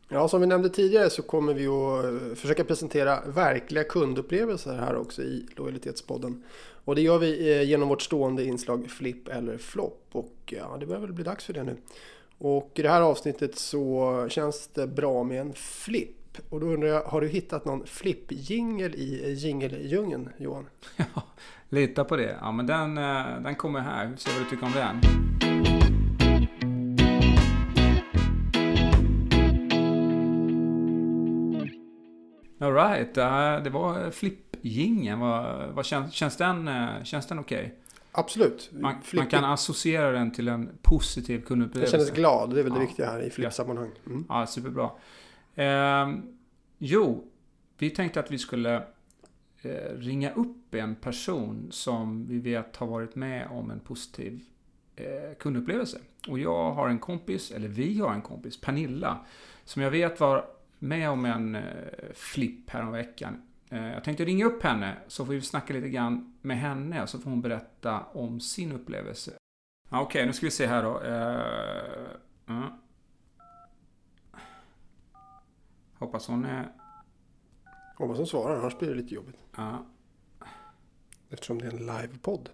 Ja, 0.09 0.27
som 0.27 0.41
vi 0.41 0.47
nämnde 0.47 0.69
tidigare 0.69 1.09
så 1.09 1.21
kommer 1.21 1.53
vi 1.53 1.67
att 1.67 2.05
eh, 2.05 2.35
försöka 2.35 2.63
presentera 2.63 3.21
verkliga 3.25 3.83
kundupplevelser 3.83 4.73
här 4.73 4.95
också 4.95 5.21
i 5.21 5.45
Lojalitetspodden. 5.55 6.43
Och 6.85 6.95
det 6.95 7.01
gör 7.01 7.19
vi 7.19 7.51
eh, 7.51 7.63
genom 7.63 7.89
vårt 7.89 8.01
stående 8.01 8.43
inslag 8.43 8.89
Flipp 8.89 9.27
eller 9.27 9.57
Flopp. 9.57 10.09
Och 10.11 10.35
eh, 10.47 10.57
ja, 10.57 10.77
det 10.79 10.85
börjar 10.85 11.01
väl 11.01 11.13
bli 11.13 11.23
dags 11.23 11.45
för 11.45 11.53
det 11.53 11.63
nu. 11.63 11.77
Och 12.37 12.71
i 12.75 12.81
det 12.81 12.89
här 12.89 13.01
avsnittet 13.01 13.55
så 13.55 14.25
känns 14.29 14.67
det 14.67 14.87
bra 14.87 15.23
med 15.23 15.41
en 15.41 15.53
flipp. 15.53 16.37
Och 16.49 16.59
då 16.59 16.67
undrar 16.67 16.89
jag, 16.89 17.03
har 17.03 17.21
du 17.21 17.27
hittat 17.27 17.65
någon 17.65 17.85
flipp-jingel 17.85 18.95
i 18.95 19.33
jingeldjungeln, 19.33 20.29
Johan? 20.37 20.69
Ja, 20.95 21.23
lita 21.69 22.03
på 22.03 22.15
det. 22.15 22.37
Ja, 22.41 22.51
men 22.51 22.67
den, 22.67 22.95
den 23.43 23.55
kommer 23.55 23.79
här. 23.79 24.13
Se 24.17 24.31
vad 24.31 24.45
du 24.45 24.49
tycker 24.49 24.65
om 24.65 24.71
den. 24.71 25.34
Alright, 32.59 33.13
det 33.63 33.69
var 33.69 34.11
flipp-jingeln. 34.11 35.19
Vad, 35.19 35.69
vad 35.69 35.85
känns, 35.85 36.13
känns 36.13 36.37
den, 36.37 36.67
eh, 36.67 37.03
känns 37.03 37.27
den 37.27 37.39
okej? 37.39 37.59
Okay? 37.59 37.71
Absolut. 38.17 38.69
Man, 38.71 38.95
man, 39.13 39.27
kan 39.27 39.43
associera 39.43 40.11
den 40.11 40.31
till 40.31 40.47
en 40.47 40.69
positiv 40.81 41.41
kundupplevelse. 41.41 41.97
Jag 41.97 42.05
känner 42.05 42.15
glad, 42.15 42.53
det 42.53 42.59
är 42.59 42.63
väl 42.63 42.73
det 42.73 42.79
viktiga 42.79 43.11
här 43.11 43.19
i 43.19 43.29
flippsammanhang. 43.29 43.91
Mm. 44.05 44.25
Ja, 44.29 44.47
superbra. 44.47 44.89
Eh, 45.55 46.15
jo, 46.77 47.31
vi 47.77 47.89
tänkte 47.89 48.19
att 48.19 48.31
vi 48.31 48.37
skulle 48.37 48.75
eh, 49.61 49.97
ringa 49.97 50.31
upp 50.31 50.73
en 50.75 50.95
person 50.95 51.67
som 51.71 52.27
vi 52.27 52.39
vet 52.39 52.75
har 52.75 52.87
varit 52.87 53.15
med 53.15 53.47
om 53.51 53.71
en 53.71 53.79
positiv 53.79 54.41
eh, 54.95 55.37
kundupplevelse. 55.39 55.97
Och 56.27 56.39
jag 56.39 56.71
har 56.71 56.89
en 56.89 56.99
kompis, 56.99 57.51
eller 57.51 57.67
vi 57.67 57.99
har 57.99 58.13
en 58.13 58.21
kompis, 58.21 58.61
Pernilla, 58.61 59.17
som 59.63 59.81
jag 59.81 59.91
vet 59.91 60.19
var 60.19 60.45
med 60.79 61.09
om 61.09 61.25
en 61.25 61.55
eh, 61.55 62.13
flipp 62.13 62.69
häromveckan. 62.69 63.41
Eh, 63.69 63.88
jag 63.88 64.03
tänkte 64.03 64.25
ringa 64.25 64.45
upp 64.45 64.63
henne 64.63 64.97
så 65.07 65.25
får 65.25 65.33
vi 65.33 65.41
snacka 65.41 65.73
lite 65.73 65.89
grann 65.89 66.38
med 66.41 66.57
henne 66.57 67.01
och 67.01 67.09
så 67.09 67.19
får 67.19 67.29
hon 67.29 67.41
berätta 67.41 68.03
om 68.03 68.39
sin 68.39 68.71
upplevelse. 68.71 69.31
Okej, 69.89 70.03
okay, 70.05 70.25
nu 70.25 70.33
ska 70.33 70.45
vi 70.45 70.51
se 70.51 70.65
här 70.65 70.83
då. 70.83 70.99
Uh, 70.99 72.55
uh. 72.55 72.67
Hoppas 75.97 76.27
hon 76.27 76.45
är... 76.45 76.71
Hoppas 77.95 78.17
hon 78.17 78.27
svarar, 78.27 78.59
annars 78.59 78.79
blir 78.79 78.89
det 78.89 78.95
lite 78.95 79.15
jobbigt. 79.15 79.38
Ja. 79.57 79.85
Eftersom 81.29 81.59
det 81.59 81.65
är 81.67 81.71
en 81.71 81.85
livepodd. 81.85 82.49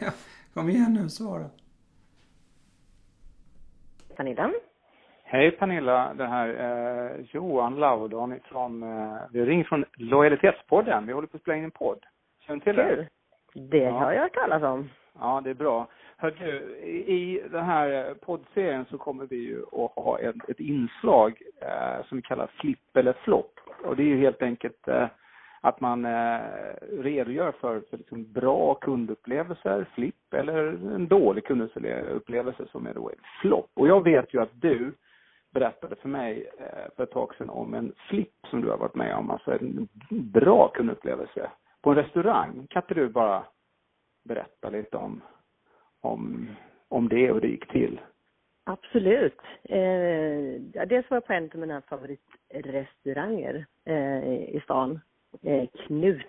Kom 0.54 0.68
igen 0.68 0.92
nu, 0.92 1.10
svara. 1.10 1.50
Pernilla? 4.16 4.52
Hej 5.32 5.50
Pernilla, 5.50 6.14
det 6.14 6.26
här 6.26 6.48
är 6.48 7.26
Johan 7.30 7.76
Laudon 7.76 8.40
från, 8.44 8.82
eh, 8.82 9.16
vi 9.32 9.44
ringer 9.44 9.64
från 9.64 9.84
Lojalitetspodden. 9.96 11.06
Vi 11.06 11.12
håller 11.12 11.28
på 11.28 11.36
att 11.36 11.42
spela 11.42 11.56
in 11.56 11.64
en 11.64 11.70
podd. 11.70 11.98
Känner 12.46 12.60
du 12.60 12.64
till 12.64 12.76
det? 12.76 13.08
Det 13.54 13.78
ja. 13.78 13.90
har 13.90 14.12
jag 14.12 14.22
hört 14.22 14.34
talas 14.34 14.62
om. 14.62 14.90
Ja, 15.18 15.40
det 15.44 15.50
är 15.50 15.54
bra. 15.54 15.88
Hör 16.16 16.30
du, 16.30 16.76
i 16.86 17.42
den 17.50 17.64
här 17.64 18.14
poddserien 18.14 18.84
så 18.90 18.98
kommer 18.98 19.26
vi 19.26 19.36
ju 19.36 19.62
att 19.62 20.04
ha 20.04 20.18
ett, 20.18 20.48
ett 20.48 20.60
inslag 20.60 21.42
eh, 21.60 22.06
som 22.08 22.16
vi 22.16 22.22
kallar 22.22 22.46
flipp 22.46 22.96
eller 22.96 23.12
flopp. 23.12 23.60
Och 23.84 23.96
det 23.96 24.02
är 24.02 24.06
ju 24.06 24.18
helt 24.18 24.42
enkelt 24.42 24.88
eh, 24.88 25.06
att 25.60 25.80
man 25.80 26.04
eh, 26.04 26.40
redogör 26.90 27.52
för, 27.60 27.80
för 27.90 27.96
liksom 27.96 28.32
bra 28.32 28.74
kundupplevelser, 28.74 29.86
flipp, 29.94 30.34
eller 30.34 30.66
en 30.94 31.08
dålig 31.08 31.44
kundupplevelse 31.44 32.66
som 32.72 32.86
är 32.86 32.94
då 32.94 33.10
en 33.10 33.24
flopp. 33.40 33.70
Och 33.74 33.88
jag 33.88 34.04
vet 34.04 34.34
ju 34.34 34.42
att 34.42 34.60
du 34.60 34.92
berättade 35.52 35.96
för 35.96 36.08
mig 36.08 36.50
eh, 36.58 36.94
för 36.96 37.02
ett 37.02 37.10
tag 37.10 37.34
sedan 37.34 37.50
om 37.50 37.74
en 37.74 37.92
flipp 38.08 38.46
som 38.50 38.60
du 38.60 38.70
har 38.70 38.78
varit 38.78 38.94
med 38.94 39.14
om, 39.16 39.30
alltså 39.30 39.52
en 39.52 39.88
bra 40.10 40.68
kundupplevelse 40.68 41.50
på 41.82 41.90
en 41.90 41.96
restaurang. 41.96 42.66
Kan 42.70 42.82
inte 42.82 42.94
du 42.94 43.08
bara 43.08 43.44
berätta 44.24 44.70
lite 44.70 44.96
om, 44.96 45.22
om, 46.00 46.48
om 46.88 47.08
det 47.08 47.30
och 47.30 47.34
hur 47.34 47.40
det 47.40 47.48
gick 47.48 47.68
till? 47.68 48.00
Absolut. 48.64 49.40
Eh, 49.62 50.60
dels 50.86 51.10
var 51.10 51.16
jag 51.16 51.26
på 51.26 51.32
en 51.32 51.50
av 51.54 51.58
mina 51.58 51.80
favoritrestauranger 51.80 53.66
eh, 53.84 54.24
i 54.32 54.60
stan. 54.64 55.00
Eh, 55.42 55.68
Knut. 55.86 56.26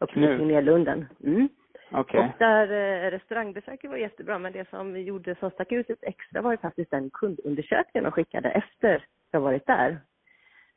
Uppe 0.00 0.20
i 0.20 0.38
Linnélunden. 0.38 1.06
Mm. 1.24 1.48
Okay. 1.92 2.20
Och 2.20 2.26
där 2.38 2.70
eh, 2.70 3.10
restaurangbesöket 3.10 3.90
var 3.90 3.96
jättebra, 3.96 4.38
men 4.38 4.52
det 4.52 4.68
som 4.70 5.00
gjorde 5.00 5.34
som 5.34 5.50
stack 5.50 5.72
ut 5.72 5.90
ett 5.90 6.02
extra 6.02 6.42
var 6.42 6.50
ju 6.50 6.56
faktiskt 6.56 6.90
den 6.90 7.10
kundundersökningen 7.10 8.04
de 8.04 8.10
skickade 8.10 8.50
efter 8.50 9.04
jag 9.30 9.40
varit 9.40 9.66
där. 9.66 10.00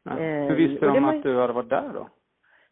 Ja. 0.04 0.12
Eh, 0.12 0.48
Hur 0.48 0.56
visste 0.56 0.86
de 0.86 1.06
att 1.06 1.24
du 1.24 1.40
hade 1.40 1.54
varit 1.54 1.70
där 1.70 1.90
då? 1.94 2.10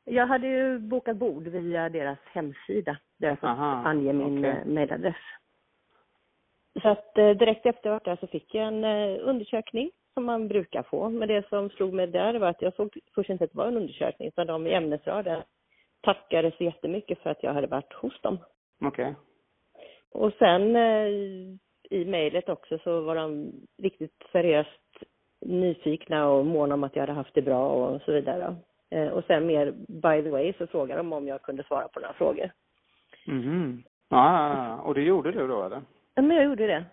Jag 0.05 0.27
hade 0.27 0.47
ju 0.47 0.79
bokat 0.79 1.17
bord 1.17 1.47
via 1.47 1.89
deras 1.89 2.19
hemsida 2.25 2.97
där 3.17 3.27
jag 3.27 3.37
fick 3.37 3.49
ange 3.85 4.13
min 4.13 4.39
okay. 4.39 4.51
Eh, 4.51 4.65
mejladress. 4.65 5.15
Så 6.81 6.89
att 6.89 7.17
eh, 7.17 7.29
direkt 7.29 7.65
efter 7.65 7.89
jag 7.89 7.95
varit 7.95 8.05
där 8.05 8.15
så 8.15 8.27
fick 8.27 8.55
jag 8.55 8.67
en 8.67 8.83
eh, 8.83 9.19
undersökning 9.21 9.91
som 10.13 10.25
man 10.25 10.47
brukar 10.47 10.83
få. 10.83 11.09
Men 11.09 11.27
det 11.27 11.49
som 11.49 11.69
slog 11.69 11.93
mig 11.93 12.07
där 12.07 12.39
var 12.39 12.47
att 12.47 12.61
jag 12.61 12.73
såg 12.73 12.97
först 13.15 13.29
inte 13.29 13.43
att 13.43 13.51
det 13.51 13.57
var 13.57 13.67
en 13.67 13.77
undersökning 13.77 14.27
utan 14.27 14.47
de 14.47 14.67
i 14.67 14.73
ämnesraden 14.73 15.41
tackade 16.01 16.51
så 16.57 16.63
jättemycket 16.63 17.19
för 17.19 17.29
att 17.29 17.43
jag 17.43 17.53
hade 17.53 17.67
varit 17.67 17.93
hos 17.93 18.21
dem. 18.21 18.37
Okej. 18.81 19.05
Okay. 19.05 19.15
Och 20.11 20.33
sen 20.39 20.75
eh, 20.75 21.07
i 21.89 22.05
mejlet 22.05 22.49
också 22.49 22.77
så 22.77 23.01
var 23.01 23.15
de 23.15 23.51
riktigt 23.77 24.23
seriöst 24.31 25.03
nyfikna 25.41 26.27
och 26.29 26.45
måna 26.45 26.73
om 26.73 26.83
att 26.83 26.95
jag 26.95 27.01
hade 27.01 27.13
haft 27.13 27.33
det 27.33 27.41
bra 27.41 27.69
och 27.69 28.01
så 28.01 28.11
vidare. 28.11 28.55
Eh, 28.89 29.07
och 29.07 29.23
sen 29.23 29.45
mer 29.45 29.71
by 29.87 30.23
the 30.23 30.29
way 30.29 30.53
så 30.57 30.67
frågade 30.67 30.99
de 30.99 31.13
om 31.13 31.27
jag 31.27 31.41
kunde 31.41 31.63
svara 31.63 31.87
på 31.87 31.99
några 31.99 32.13
frågor. 32.13 32.51
Mhm. 33.27 33.83
Ah, 34.09 34.75
och 34.75 34.93
det 34.93 35.01
gjorde 35.01 35.31
du 35.31 35.47
då 35.47 35.63
eller? 35.63 35.81
Ja, 36.15 36.21
men 36.21 36.37
jag 36.37 36.45
gjorde 36.45 36.67
det. 36.67 36.85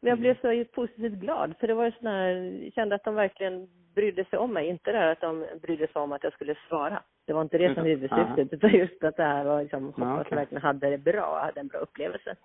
Men 0.00 0.10
jag 0.10 0.18
blev 0.18 0.40
så 0.40 0.64
positivt 0.72 1.12
glad 1.12 1.54
för 1.60 1.66
det 1.66 1.74
var 1.74 1.84
ju 1.84 1.92
sån 1.92 2.06
här, 2.06 2.28
jag 2.64 2.72
kände 2.72 2.94
att 2.94 3.04
de 3.04 3.14
verkligen 3.14 3.68
brydde 3.94 4.24
sig 4.24 4.38
om 4.38 4.52
mig. 4.52 4.66
Inte 4.66 4.92
det 4.92 4.98
här 4.98 5.12
att 5.12 5.20
de 5.20 5.46
brydde 5.62 5.86
sig 5.86 6.02
om 6.02 6.12
att 6.12 6.24
jag 6.24 6.32
skulle 6.32 6.56
svara. 6.68 7.02
Det 7.26 7.32
var 7.32 7.42
inte 7.42 7.58
det 7.58 7.74
som 7.74 7.82
var 7.82 7.90
huvudsyftet, 7.90 8.52
utan 8.52 8.70
just 8.70 9.04
att 9.04 9.16
det 9.16 9.22
här 9.22 9.44
var 9.44 9.62
liksom, 9.62 9.84
hoppas 9.84 10.02
ja, 10.02 10.20
okay. 10.20 10.36
verkligen 10.36 10.62
hade 10.62 10.90
det 10.90 10.98
bra, 10.98 11.40
hade 11.40 11.60
en 11.60 11.68
bra 11.68 11.78
upplevelse. 11.78 12.36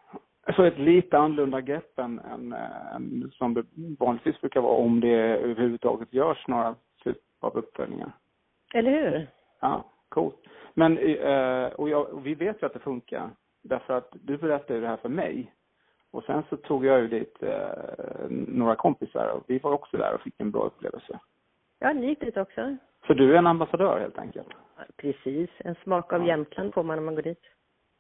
Så 0.55 0.63
ett 0.63 0.79
lite 0.79 1.17
annorlunda 1.17 1.61
grepp 1.61 1.99
än, 1.99 2.19
än, 2.19 2.53
än 2.93 3.31
som 3.33 3.53
det 3.53 3.63
vanligtvis 3.99 4.41
brukar 4.41 4.61
vara 4.61 4.77
om 4.77 4.99
det 4.99 5.17
överhuvudtaget 5.17 6.13
görs 6.13 6.47
några 6.47 6.75
typ 7.03 7.17
av 7.39 7.57
uppföljningar. 7.57 8.11
Eller 8.73 8.91
hur? 8.91 9.27
Ja, 9.59 9.85
coolt. 10.09 10.35
Men, 10.73 10.97
eh, 10.97 11.67
och, 11.67 11.89
jag, 11.89 12.09
och 12.09 12.25
vi 12.25 12.35
vet 12.35 12.61
ju 12.61 12.65
att 12.65 12.73
det 12.73 12.79
funkar. 12.79 13.29
Därför 13.63 13.93
att 13.93 14.09
du 14.11 14.37
berättade 14.37 14.79
det 14.79 14.87
här 14.87 14.97
för 14.97 15.09
mig. 15.09 15.51
Och 16.11 16.23
sen 16.23 16.43
så 16.49 16.57
tog 16.57 16.85
jag 16.85 17.01
ju 17.01 17.07
dit 17.07 17.43
eh, 17.43 18.29
några 18.29 18.75
kompisar 18.75 19.27
och 19.27 19.43
vi 19.47 19.59
var 19.59 19.71
också 19.71 19.97
där 19.97 20.13
och 20.13 20.21
fick 20.21 20.35
en 20.37 20.51
bra 20.51 20.63
upplevelse. 20.63 21.19
Ja, 21.79 21.93
dit 21.93 22.37
också. 22.37 22.77
Så 23.07 23.13
du 23.13 23.33
är 23.33 23.37
en 23.37 23.47
ambassadör 23.47 23.99
helt 23.99 24.17
enkelt? 24.17 24.47
Precis. 24.97 25.49
En 25.57 25.75
smak 25.75 26.13
av 26.13 26.21
ja. 26.21 26.27
Jämtland 26.27 26.73
får 26.73 26.83
man 26.83 26.97
när 26.97 27.03
man 27.03 27.15
går 27.15 27.21
dit. 27.21 27.43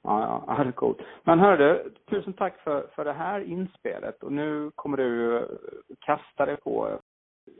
Ja, 0.03 0.43
ja, 0.47 0.63
det 0.63 0.69
är 0.69 0.71
coolt. 0.71 0.97
Men 1.23 1.39
hör 1.39 1.57
du, 1.57 1.93
tusen 2.09 2.33
tack 2.33 2.59
för, 2.59 2.87
för 2.95 3.05
det 3.05 3.13
här 3.13 3.39
inspelet 3.39 4.23
och 4.23 4.31
nu 4.31 4.71
kommer 4.75 4.97
du 4.97 5.47
kasta 5.99 6.45
dig 6.45 6.57
på 6.57 6.99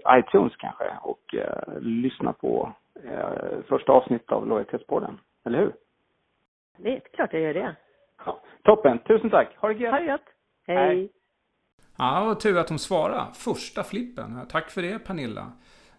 iTunes 0.09 0.55
kanske 0.55 0.97
och 1.01 1.35
eh, 1.35 1.79
lyssna 1.79 2.33
på 2.33 2.73
eh, 3.03 3.63
första 3.67 3.91
avsnittet 3.91 4.31
av 4.31 4.47
Lojalitetspodden, 4.47 5.19
eller 5.45 5.59
hur? 5.59 5.73
Det 6.77 6.95
är 6.95 6.99
klart 6.99 7.33
jag 7.33 7.41
gör 7.41 7.53
det. 7.53 7.75
Ja, 8.25 8.41
toppen, 8.63 8.99
tusen 8.99 9.29
tack. 9.29 9.57
Ha 9.57 9.67
det 9.67 9.73
gött. 9.73 9.91
Ha 9.91 9.99
det 9.99 10.05
gött. 10.05 10.25
Hej. 10.67 10.77
Hej. 10.77 11.11
Ja, 11.97 12.23
vad 12.25 12.39
tur 12.39 12.57
att 12.57 12.69
hon 12.69 12.79
svarade. 12.79 13.25
Första 13.33 13.83
flippen. 13.83 14.47
Tack 14.49 14.71
för 14.71 14.81
det 14.81 14.99
Pernilla. 14.99 15.51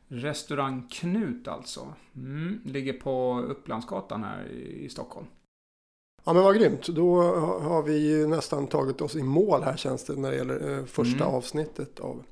Restaurang 0.08 0.88
Knut 0.90 1.48
alltså. 1.48 1.92
Mm, 2.16 2.60
ligger 2.64 2.92
på 2.92 3.44
Upplandsgatan 3.48 4.24
här 4.24 4.44
i 4.52 4.88
Stockholm. 4.88 5.26
Ja 6.24 6.32
men 6.32 6.42
vad 6.42 6.56
grymt. 6.56 6.86
Då 6.88 7.22
har 7.60 7.82
vi 7.82 8.08
ju 8.08 8.26
nästan 8.26 8.66
tagit 8.66 9.00
oss 9.00 9.16
i 9.16 9.22
mål 9.22 9.62
här 9.62 9.76
känns 9.76 10.04
det 10.04 10.16
när 10.16 10.30
det 10.30 10.36
gäller 10.36 10.78
eh, 10.78 10.84
första 10.84 11.24
mm. 11.24 11.34
avsnittet 11.34 12.00
av 12.00 12.22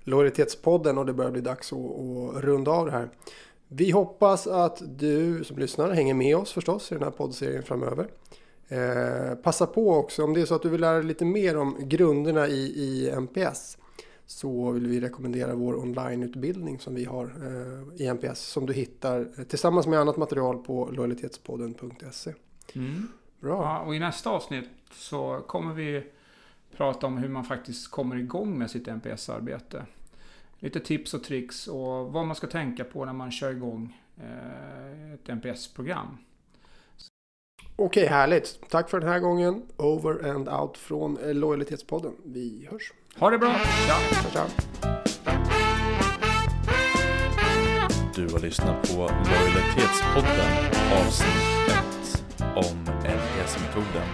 Lojalitetspodden 0.00 0.98
och 0.98 1.06
det 1.06 1.12
börjar 1.12 1.30
bli 1.30 1.40
dags 1.40 1.72
att, 1.72 1.78
att 1.78 2.44
runda 2.44 2.70
av 2.70 2.86
det 2.86 2.92
här. 2.92 3.08
Vi 3.68 3.90
hoppas 3.90 4.46
att 4.46 4.82
du 4.98 5.44
som 5.44 5.58
lyssnar 5.58 5.90
hänger 5.90 6.14
med 6.14 6.36
oss 6.36 6.52
förstås 6.52 6.92
i 6.92 6.94
den 6.94 7.04
här 7.04 7.10
poddserien 7.10 7.62
framöver. 7.62 8.08
Eh, 8.68 9.34
passa 9.34 9.66
på 9.66 9.94
också 9.94 10.24
om 10.24 10.34
det 10.34 10.40
är 10.40 10.46
så 10.46 10.54
att 10.54 10.62
du 10.62 10.68
vill 10.68 10.80
lära 10.80 10.94
dig 10.96 11.04
lite 11.04 11.24
mer 11.24 11.56
om 11.56 11.76
grunderna 11.80 12.48
i, 12.48 12.60
i 12.60 13.10
NPS 13.10 13.78
så 14.26 14.70
vill 14.70 14.86
vi 14.86 15.00
rekommendera 15.00 15.54
vår 15.54 15.74
onlineutbildning 15.74 16.78
som 16.78 16.94
vi 16.94 17.04
har 17.04 17.24
eh, 17.24 18.02
i 18.02 18.06
NPS 18.06 18.38
som 18.38 18.66
du 18.66 18.72
hittar 18.72 19.44
tillsammans 19.44 19.86
med 19.86 19.98
annat 19.98 20.16
material 20.16 20.58
på 20.58 20.90
lojalitetspodden.se. 20.92 22.34
Mm. 22.72 23.08
Bra. 23.40 23.62
Ja, 23.62 23.80
och 23.80 23.94
i 23.94 23.98
nästa 23.98 24.30
avsnitt 24.30 24.68
så 24.90 25.40
kommer 25.46 25.74
vi 25.74 26.04
prata 26.76 27.06
om 27.06 27.16
hur 27.16 27.28
man 27.28 27.44
faktiskt 27.44 27.90
kommer 27.90 28.16
igång 28.16 28.58
med 28.58 28.70
sitt 28.70 28.88
NPS-arbete. 28.88 29.86
lite 30.58 30.80
tips 30.80 31.14
och 31.14 31.24
tricks 31.24 31.68
och 31.68 32.12
vad 32.12 32.26
man 32.26 32.36
ska 32.36 32.46
tänka 32.46 32.84
på 32.84 33.04
när 33.04 33.12
man 33.12 33.30
kör 33.30 33.50
igång 33.50 34.00
eh, 34.16 35.12
ett 35.12 35.28
NPS-program. 35.28 36.18
Okej, 37.76 38.06
härligt. 38.06 38.60
Tack 38.70 38.90
för 38.90 39.00
den 39.00 39.08
här 39.08 39.18
gången. 39.18 39.62
Over 39.76 40.30
and 40.30 40.48
out 40.48 40.78
från 40.78 41.16
eh, 41.16 41.34
Lojalitetspodden. 41.34 42.12
Vi 42.24 42.68
hörs. 42.70 42.92
Ha 43.18 43.30
det 43.30 43.38
bra. 43.38 43.54
Tja. 43.86 43.96
Tja, 44.32 44.44
Du 48.14 48.28
har 48.32 48.38
lyssnat 48.38 48.82
på 48.82 48.98
Lojalitetspodden 48.98 50.52
avsnitt 50.92 51.68
1 51.68 52.24
om 52.56 52.86
NPS-metoden. 53.04 54.08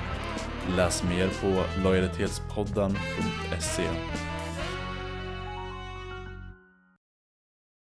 Läs 0.77 1.03
mer 1.03 1.29
på 1.41 1.65
lojalitetspodden.se 1.83 3.89